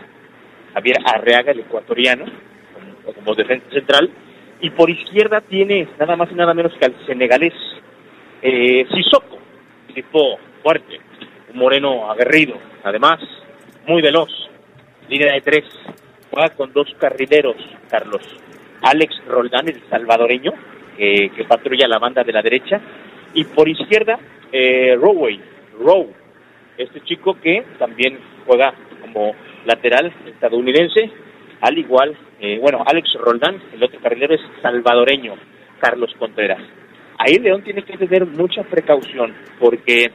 [0.73, 2.25] Javier Arreaga, el ecuatoriano,
[3.15, 4.11] como, defensa central.
[4.63, 7.53] Y por izquierda tiene nada más y nada menos que al senegalés
[8.41, 9.39] eh, Sissoko,
[9.95, 10.99] tipo fuerte,
[11.53, 13.21] un moreno aguerrido, además
[13.87, 14.31] muy veloz,
[15.09, 15.65] línea de tres,
[16.31, 17.57] juega con dos carrileros,
[17.89, 18.23] Carlos.
[18.83, 20.53] Alex Roldán, el salvadoreño,
[20.97, 22.81] que patrulla la banda de la derecha,
[23.35, 24.19] y por izquierda,
[24.51, 25.39] eh, Rowway,
[25.79, 26.09] Row,
[26.79, 29.35] este chico que también juega como
[29.67, 31.11] lateral estadounidense,
[31.61, 35.35] al igual, eh, bueno, Alex Roldán, el otro carrilero es salvadoreño,
[35.81, 36.63] Carlos Contreras.
[37.19, 40.11] Ahí León tiene que tener mucha precaución, porque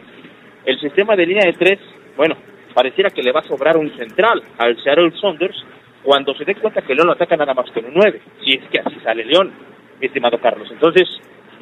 [0.66, 1.80] el sistema de línea de tres,
[2.18, 2.36] bueno,
[2.74, 5.64] pareciera que le va a sobrar un central al Seattle Saunders
[6.04, 8.64] cuando se dé cuenta que León lo ataca nada más con un 9, si es
[8.70, 9.52] que así sale León,
[10.00, 10.68] estimado Carlos.
[10.72, 11.08] Entonces,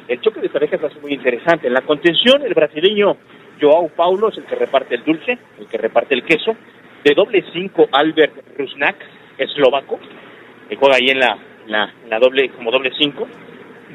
[0.08, 1.66] el choque de parejas va a ser muy interesante.
[1.66, 3.16] En la contención, el brasileño
[3.60, 6.56] Joao Paulo es el que reparte el dulce, el que reparte el queso.
[7.04, 8.96] De doble 5, Albert Rusnak,
[9.38, 9.98] eslovaco,
[10.68, 11.38] que juega ahí en la,
[12.08, 13.28] la, doble, como doble 5.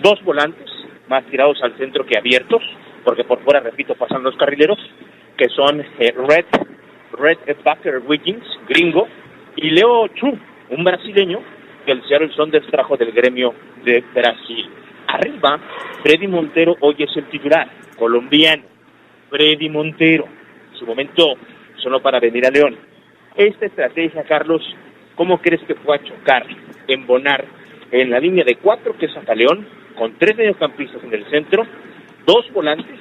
[0.01, 0.69] Dos volantes,
[1.07, 2.63] más tirados al centro que abiertos,
[3.03, 4.79] porque por fuera, repito, pasan los carrileros,
[5.37, 6.45] que son eh, Red
[7.13, 9.07] Red Bucker Wiggins, gringo,
[9.55, 10.37] y Leo Chu,
[10.69, 11.39] un brasileño
[11.85, 13.53] que el Seattle Saunders trajo del gremio
[13.83, 14.69] de Brasil.
[15.07, 15.59] Arriba,
[16.03, 18.63] Freddy Montero hoy es el titular, colombiano.
[19.29, 20.25] Freddy Montero,
[20.73, 21.35] su momento
[21.77, 22.75] sonó para venir a León.
[23.35, 24.61] Esta estrategia, Carlos,
[25.15, 26.45] ¿cómo crees que pueda chocar,
[26.87, 27.45] embonar
[27.91, 31.65] en la línea de cuatro que Santa León, con tres mediocampistas en el centro,
[32.25, 32.99] dos volantes,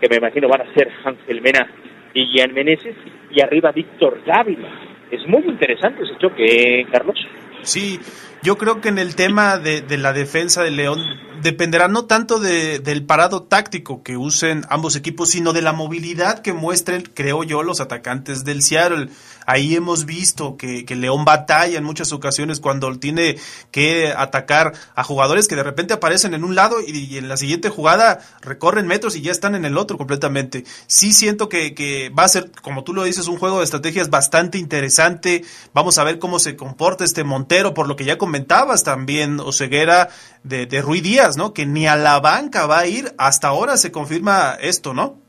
[0.00, 1.70] que me imagino van a ser Ángel Mena
[2.14, 2.96] Gian Meneses,
[3.30, 4.68] y arriba Víctor Dávila.
[5.10, 7.16] Es muy interesante ese choque, Carlos.
[7.62, 7.98] Sí,
[8.42, 11.00] yo creo que en el tema de, de la defensa de León
[11.42, 16.40] dependerá no tanto de, del parado táctico que usen ambos equipos, sino de la movilidad
[16.40, 19.08] que muestren, creo yo, los atacantes del Seattle.
[19.46, 23.36] Ahí hemos visto que, que León batalla en muchas ocasiones cuando tiene
[23.70, 27.68] que atacar a jugadores que de repente aparecen en un lado y, en la siguiente
[27.68, 30.64] jugada recorren metros y ya están en el otro completamente.
[30.86, 34.10] Sí siento que, que va a ser, como tú lo dices, un juego de estrategias
[34.10, 35.44] bastante interesante.
[35.72, 40.08] Vamos a ver cómo se comporta este Montero, por lo que ya comentabas también, Oseguera,
[40.42, 41.52] de, de Rui Díaz, ¿no?
[41.52, 43.14] Que ni a la banca va a ir.
[43.18, 45.23] Hasta ahora se confirma esto, ¿no?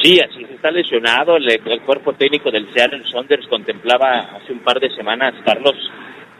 [0.00, 1.36] Sí, así se está lesionado.
[1.36, 5.74] El, cuerpo técnico del Seattle Saunders contemplaba hace un par de semanas, Carlos,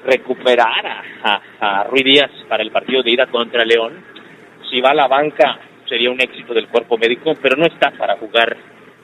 [0.05, 0.87] recuperar
[1.23, 3.93] a, a, Rui Díaz para el partido de ida contra León.
[4.71, 8.17] Si va a la banca, sería un éxito del cuerpo médico, pero no está para
[8.17, 8.57] jugar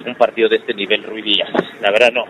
[0.05, 1.51] un partido de este nivel Rui Díaz.
[1.81, 2.25] La verdad, no.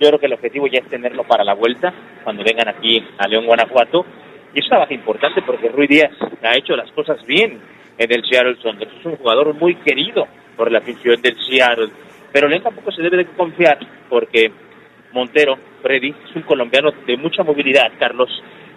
[0.00, 1.92] Yo creo que el objetivo ya es tenerlo para la vuelta,
[2.24, 4.06] cuando vengan aquí a León, Guanajuato
[4.54, 6.12] y es una baja importante porque Rui Díaz
[6.42, 7.60] ha hecho las cosas bien
[7.98, 8.92] en el Seattle Saunders.
[8.98, 10.26] Es un jugador muy querido
[10.60, 11.88] por la afición del Seattle.
[12.30, 13.78] Pero León tampoco se debe de confiar
[14.10, 14.52] porque
[15.10, 18.28] Montero, Freddy, es un colombiano de mucha movilidad, Carlos,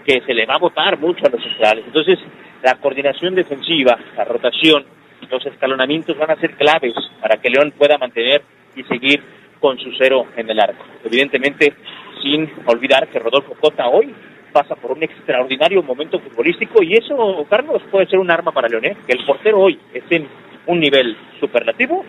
[0.06, 1.84] que se le va a votar mucho a los centrales.
[1.86, 2.20] Entonces,
[2.64, 4.86] la coordinación defensiva, la rotación,
[5.30, 8.44] los escalonamientos van a ser claves para que León pueda mantener
[8.78, 9.22] y seguir
[9.60, 10.86] con su cero en el arco.
[11.04, 11.74] Evidentemente,
[12.22, 14.16] sin olvidar que Rodolfo Cota hoy
[14.54, 18.96] pasa por un extraordinario momento futbolístico y eso, Carlos, puede ser un arma para Leoné,
[19.06, 20.28] que el portero hoy esté en
[20.68, 22.06] un nivel superlativo,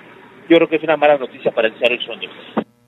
[0.48, 2.32] yo creo que es una mala noticia para el Seattle Sounders.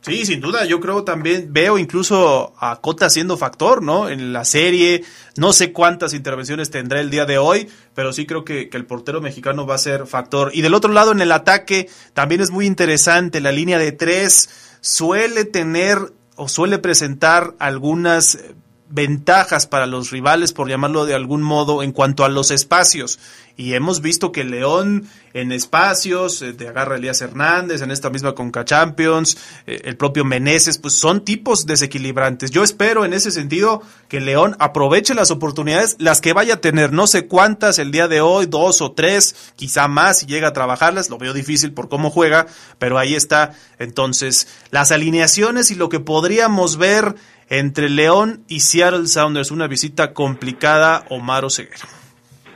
[0.03, 4.09] Sí, sin duda, yo creo también, veo incluso a Cota siendo factor, ¿no?
[4.09, 5.03] En la serie,
[5.37, 8.87] no sé cuántas intervenciones tendrá el día de hoy, pero sí creo que, que, el
[8.87, 10.53] portero mexicano va a ser factor.
[10.55, 14.79] Y del otro lado, en el ataque, también es muy interesante, la línea de tres
[14.81, 15.99] suele tener
[16.37, 18.55] o suele presentar algunas
[18.89, 23.19] ventajas para los rivales, por llamarlo de algún modo, en cuanto a los espacios.
[23.57, 28.65] Y hemos visto que León en espacios, eh, agarra Elías Hernández, en esta misma Conca
[28.65, 29.37] Champions,
[29.67, 32.51] eh, el propio Meneses, pues son tipos desequilibrantes.
[32.51, 36.93] Yo espero en ese sentido que León aproveche las oportunidades, las que vaya a tener,
[36.93, 40.53] no sé cuántas el día de hoy, dos o tres, quizá más si llega a
[40.53, 42.47] trabajarlas, lo veo difícil por cómo juega,
[42.79, 47.15] pero ahí está entonces las alineaciones y lo que podríamos ver
[47.49, 51.87] entre León y Seattle Sounders, una visita complicada, Omar Oseguera.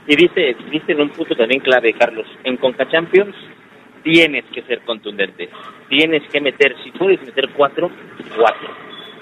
[0.07, 3.35] Y dice, dice en un punto también clave, Carlos, en Conca Champions
[4.03, 5.49] tienes que ser contundente,
[5.89, 7.91] tienes que meter, si puedes meter cuatro,
[8.35, 8.69] cuatro.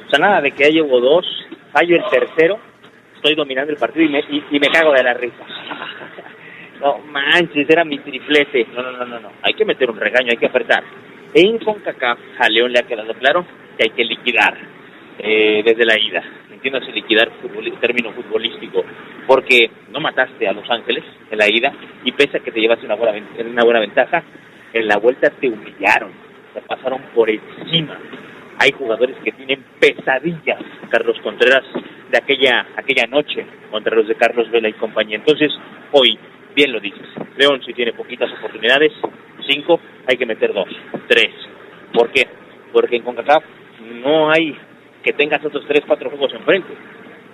[0.07, 1.25] O sea, nada de que ya llevo dos,
[1.73, 2.59] fallo el tercero,
[3.15, 5.45] estoy dominando el partido y me, y, me cago de la risa.
[6.79, 8.67] no manches, era mi triplete.
[8.73, 10.83] No, no, no, no, no, hay que meter un regaño, hay que apretar.
[11.33, 13.45] En CONCACAF a León le ha quedado claro
[13.77, 14.78] que hay que liquidar
[15.19, 16.23] eh, desde la ida.
[16.51, 17.29] Entiéndase liquidar
[17.79, 18.83] término futbolístico,
[19.27, 22.85] porque no mataste a Los Ángeles en la ida y pese a que te llevaste
[22.85, 24.23] una buena, una buena ventaja,
[24.73, 26.11] en la vuelta te humillaron,
[26.53, 27.97] te pasaron por encima.
[28.59, 30.59] Hay jugadores que tienen pesadillas,
[30.89, 31.63] Carlos Contreras,
[32.11, 35.17] de aquella, aquella noche contra los de Carlos Vela y compañía.
[35.17, 35.51] Entonces,
[35.91, 36.17] hoy,
[36.55, 37.07] bien lo dices,
[37.37, 38.91] León si tiene poquitas oportunidades,
[39.47, 40.67] cinco, hay que meter dos,
[41.07, 41.29] tres.
[41.93, 42.27] ¿Por qué?
[42.73, 43.43] Porque en CONCACAF
[44.03, 44.55] no hay
[45.03, 46.73] que tengas otros tres, cuatro juegos enfrente.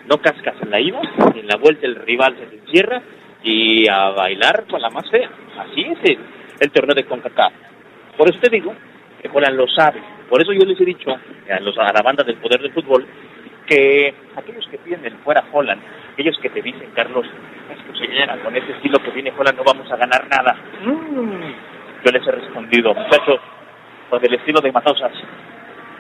[0.10, 1.02] No cascas en la ida,
[1.34, 3.02] en la vuelta el rival se te encierra
[3.44, 5.30] y a bailar con la más fea.
[5.58, 6.18] Así es
[6.60, 7.54] el, torneo de CONCACAF.
[8.18, 8.74] Por eso te digo
[9.22, 10.02] que Holland lo sabe.
[10.30, 13.06] Por eso yo les he dicho a, los, a la banda del poder del fútbol
[13.68, 15.82] que aquellos que piden el fuera Holland,
[16.14, 17.26] aquellos que te dicen, Carlos,
[17.72, 20.56] es que con ese estilo que viene Holland no vamos a ganar nada.
[20.84, 21.54] Mm.
[22.06, 23.40] Yo les he respondido, muchachos,
[24.10, 25.12] con el estilo de Matosas,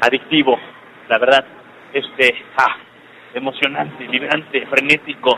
[0.02, 0.60] adictivo,
[1.10, 1.46] la verdad,
[1.94, 2.76] este, ah,
[3.34, 5.38] emocionante, vibrante, frenético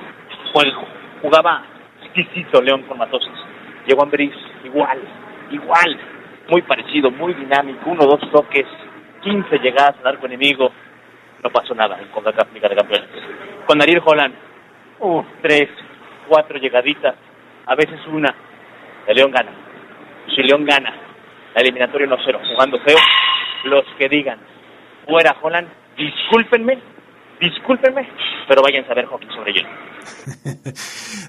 [0.54, 0.86] juego.
[1.22, 1.64] Jugaba
[2.04, 3.38] exquisito León con Matosas.
[3.86, 5.00] Llegó Ambris, igual,
[5.52, 6.00] igual,
[6.50, 8.66] muy parecido, muy dinámico, uno, dos toques,
[9.24, 10.72] 15 llegadas al arco enemigo,
[11.44, 13.10] no pasó nada en CONCACAF Liga de Campeones.
[13.66, 14.34] Con Ariel Holland,
[15.00, 15.70] uh, tres,
[16.28, 17.16] cuatro llegaditas,
[17.66, 18.34] a veces una,
[19.08, 19.52] el León gana.
[20.36, 20.94] Si León gana,
[21.56, 22.98] la eliminatoria 1-0, jugando feo,
[23.66, 24.40] los que digan,
[25.08, 26.80] fuera Holland, discúlpenme,
[27.40, 28.08] discúlpenme,
[28.48, 29.70] pero vayan a ver hockey sobre hielo.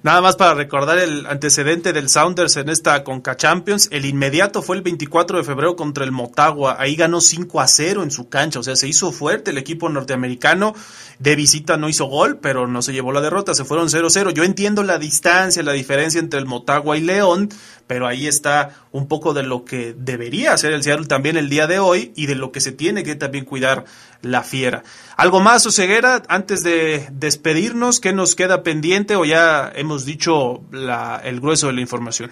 [0.02, 4.76] Nada más para recordar el antecedente del Sounders en esta Conca Champions, el inmediato fue
[4.76, 8.60] el 24 de febrero contra el Motagua, ahí ganó 5 a 0 en su cancha,
[8.60, 10.74] o sea, se hizo fuerte el equipo norteamericano,
[11.18, 14.32] de visita no hizo gol, pero no se llevó la derrota, se fueron 0-0.
[14.32, 17.48] Yo entiendo la distancia, la diferencia entre el Motagua y León,
[17.88, 21.66] pero ahí está un poco de lo que debería hacer el Seattle también el día
[21.66, 23.84] de hoy y de lo que se tiene que también cuidar
[24.22, 24.82] la fiera.
[25.16, 27.98] ¿Algo más, Oseguera, antes de despedirnos?
[27.98, 32.30] ¿Qué nos queda pendiente o ya hemos dicho la, el grueso de la información?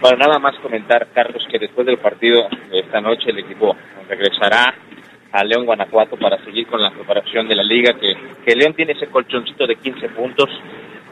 [0.00, 3.76] Bueno, nada más comentar, Carlos, que después del partido de esta noche el equipo
[4.08, 4.74] regresará
[5.32, 8.14] a León, Guanajuato, para seguir con la preparación de la liga, que,
[8.44, 10.48] que León tiene ese colchoncito de 15 puntos,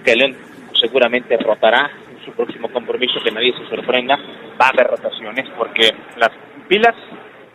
[0.05, 0.37] que León
[0.72, 1.91] seguramente rotará
[2.29, 4.16] su próximo compromiso, que nadie se sorprenda,
[4.61, 6.31] va a haber rotaciones, porque las
[6.68, 6.95] pilas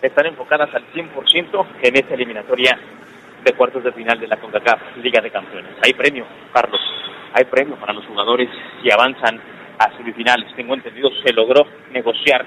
[0.02, 2.78] están enfocadas al 100% en esta eliminatoria
[3.44, 5.74] de cuartos de final de la CONCACAF Liga de Campeones.
[5.84, 6.82] Hay premio, Carlos,
[7.34, 8.50] hay premio para los jugadores
[8.82, 9.40] si avanzan
[9.78, 10.54] a semifinales.
[10.56, 12.46] Tengo entendido, se logró negociar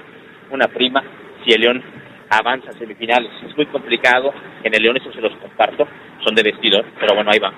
[0.49, 1.03] una prima
[1.45, 1.83] si el León
[2.29, 3.31] avanza a semifinales.
[3.47, 5.87] Es muy complicado, en el León eso se los comparto,
[6.23, 7.53] son de vestidor, pero bueno, ahí va.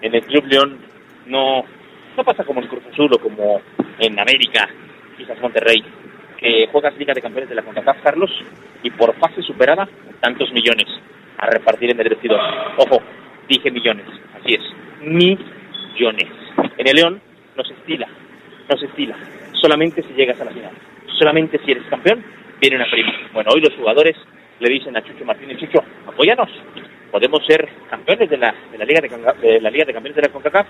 [0.00, 0.78] En el Club León
[1.26, 1.64] no,
[2.16, 3.60] no pasa como en Cruz Azul o como
[3.98, 4.68] en América,
[5.16, 5.82] quizás Monterrey,
[6.38, 8.30] que juegas Liga de Campeones de la CONCACAF, Carlos,
[8.82, 9.88] y por fase superada,
[10.20, 10.86] tantos millones
[11.38, 12.40] a repartir en el vestidor.
[12.78, 13.02] Ojo,
[13.48, 14.62] dije millones, así es,
[15.00, 16.28] millones.
[16.76, 17.20] En el León
[17.56, 18.08] no se estila,
[18.68, 19.16] no se estila,
[19.60, 20.72] solamente si llegas a la final,
[21.18, 22.22] solamente si eres campeón,
[22.60, 23.12] viene una prima.
[23.32, 24.16] Bueno, hoy los jugadores
[24.60, 26.50] le dicen a Chucho Martínez, Chucho, apóyanos,
[27.10, 30.66] podemos ser campeones de la, de Liga de, la Liga de Campeones de la CONCACAF,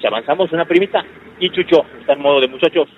[0.00, 1.04] si avanzamos una primita,
[1.40, 2.88] y Chucho está en modo de muchachos,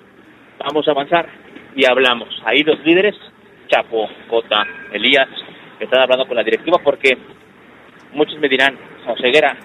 [0.59, 1.29] vamos a avanzar,
[1.75, 2.29] y hablamos.
[2.45, 3.15] Ahí los líderes,
[3.69, 5.29] Chapo, Cota, Elías,
[5.79, 7.17] están hablando con la directiva porque
[8.13, 8.77] muchos me dirán,
[9.21, 9.57] Ceguera,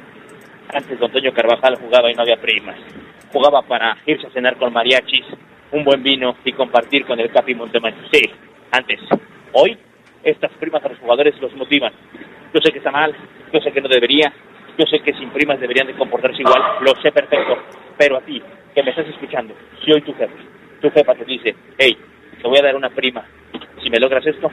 [0.74, 2.78] antes Don Antonio Carvajal jugaba y no había primas.
[3.32, 5.26] Jugaba para irse a cenar con mariachis,
[5.72, 7.96] un buen vino y compartir con el Capi Montemán.
[8.12, 8.22] Sí,
[8.72, 9.00] antes.
[9.54, 9.78] Hoy,
[10.24, 11.94] estas primas a los jugadores los motivan.
[12.54, 13.14] Yo sé que está mal,
[13.52, 14.32] yo sé que no debería,
[14.78, 17.58] yo sé que sin primas deberían de comportarse igual, lo sé perfecto,
[17.98, 18.42] pero a ti,
[18.74, 19.54] que me estás escuchando,
[19.84, 20.56] si hoy tu jefe
[20.86, 21.98] tu jefa te dice, hey,
[22.42, 23.26] te voy a dar una prima,
[23.84, 24.50] si me logras esto,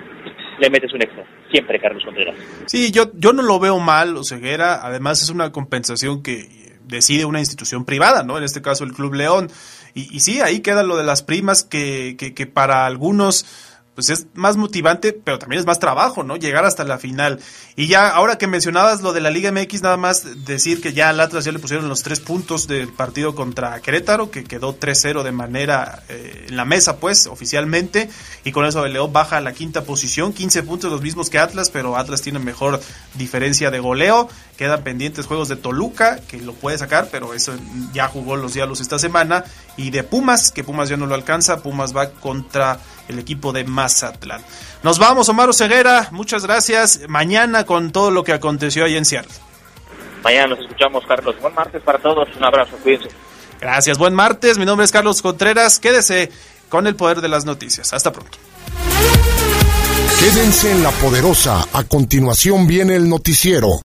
[0.58, 1.24] le metes un extra.
[1.50, 2.36] Siempre, Carlos Contreras.
[2.66, 4.86] Sí, yo, yo no lo veo mal, o ceguera.
[4.86, 6.48] Además, es una compensación que
[6.84, 8.38] decide una institución privada, ¿no?
[8.38, 9.48] En este caso, el Club León.
[9.94, 14.09] Y, y sí, ahí queda lo de las primas que, que, que para algunos pues
[14.09, 16.36] es más motivante, pero también es más trabajo, ¿no?
[16.36, 17.40] Llegar hasta la final.
[17.76, 21.11] Y ya, ahora que mencionabas lo de la Liga MX, nada más decir que ya
[21.11, 25.22] al Atlas ya le pusieron los tres puntos del partido contra Querétaro, que quedó 3-0
[25.22, 28.09] de manera eh, en la mesa, pues, oficialmente.
[28.45, 31.70] Y con eso el baja a la quinta posición, 15 puntos los mismos que Atlas,
[31.70, 32.80] pero Atlas tiene mejor
[33.14, 34.28] diferencia de goleo.
[34.57, 37.53] Quedan pendientes juegos de Toluca, que lo puede sacar, pero eso
[37.93, 39.45] ya jugó los diablos esta semana.
[39.76, 42.78] Y de Pumas, que Pumas ya no lo alcanza, Pumas va contra
[43.12, 44.42] el equipo de Mazatlán.
[44.82, 47.00] Nos vamos, Omar Ceguera, muchas gracias.
[47.08, 49.32] Mañana con todo lo que aconteció ahí en Seattle.
[50.24, 51.36] Mañana nos escuchamos, Carlos.
[51.40, 53.08] Buen martes para todos, un abrazo, cuídense.
[53.60, 54.58] Gracias, buen martes.
[54.58, 55.78] Mi nombre es Carlos Contreras.
[55.78, 56.30] Quédese
[56.68, 57.92] con el poder de las noticias.
[57.92, 58.38] Hasta pronto.
[60.18, 61.66] Quédense en la poderosa.
[61.72, 63.80] A continuación viene el noticiero.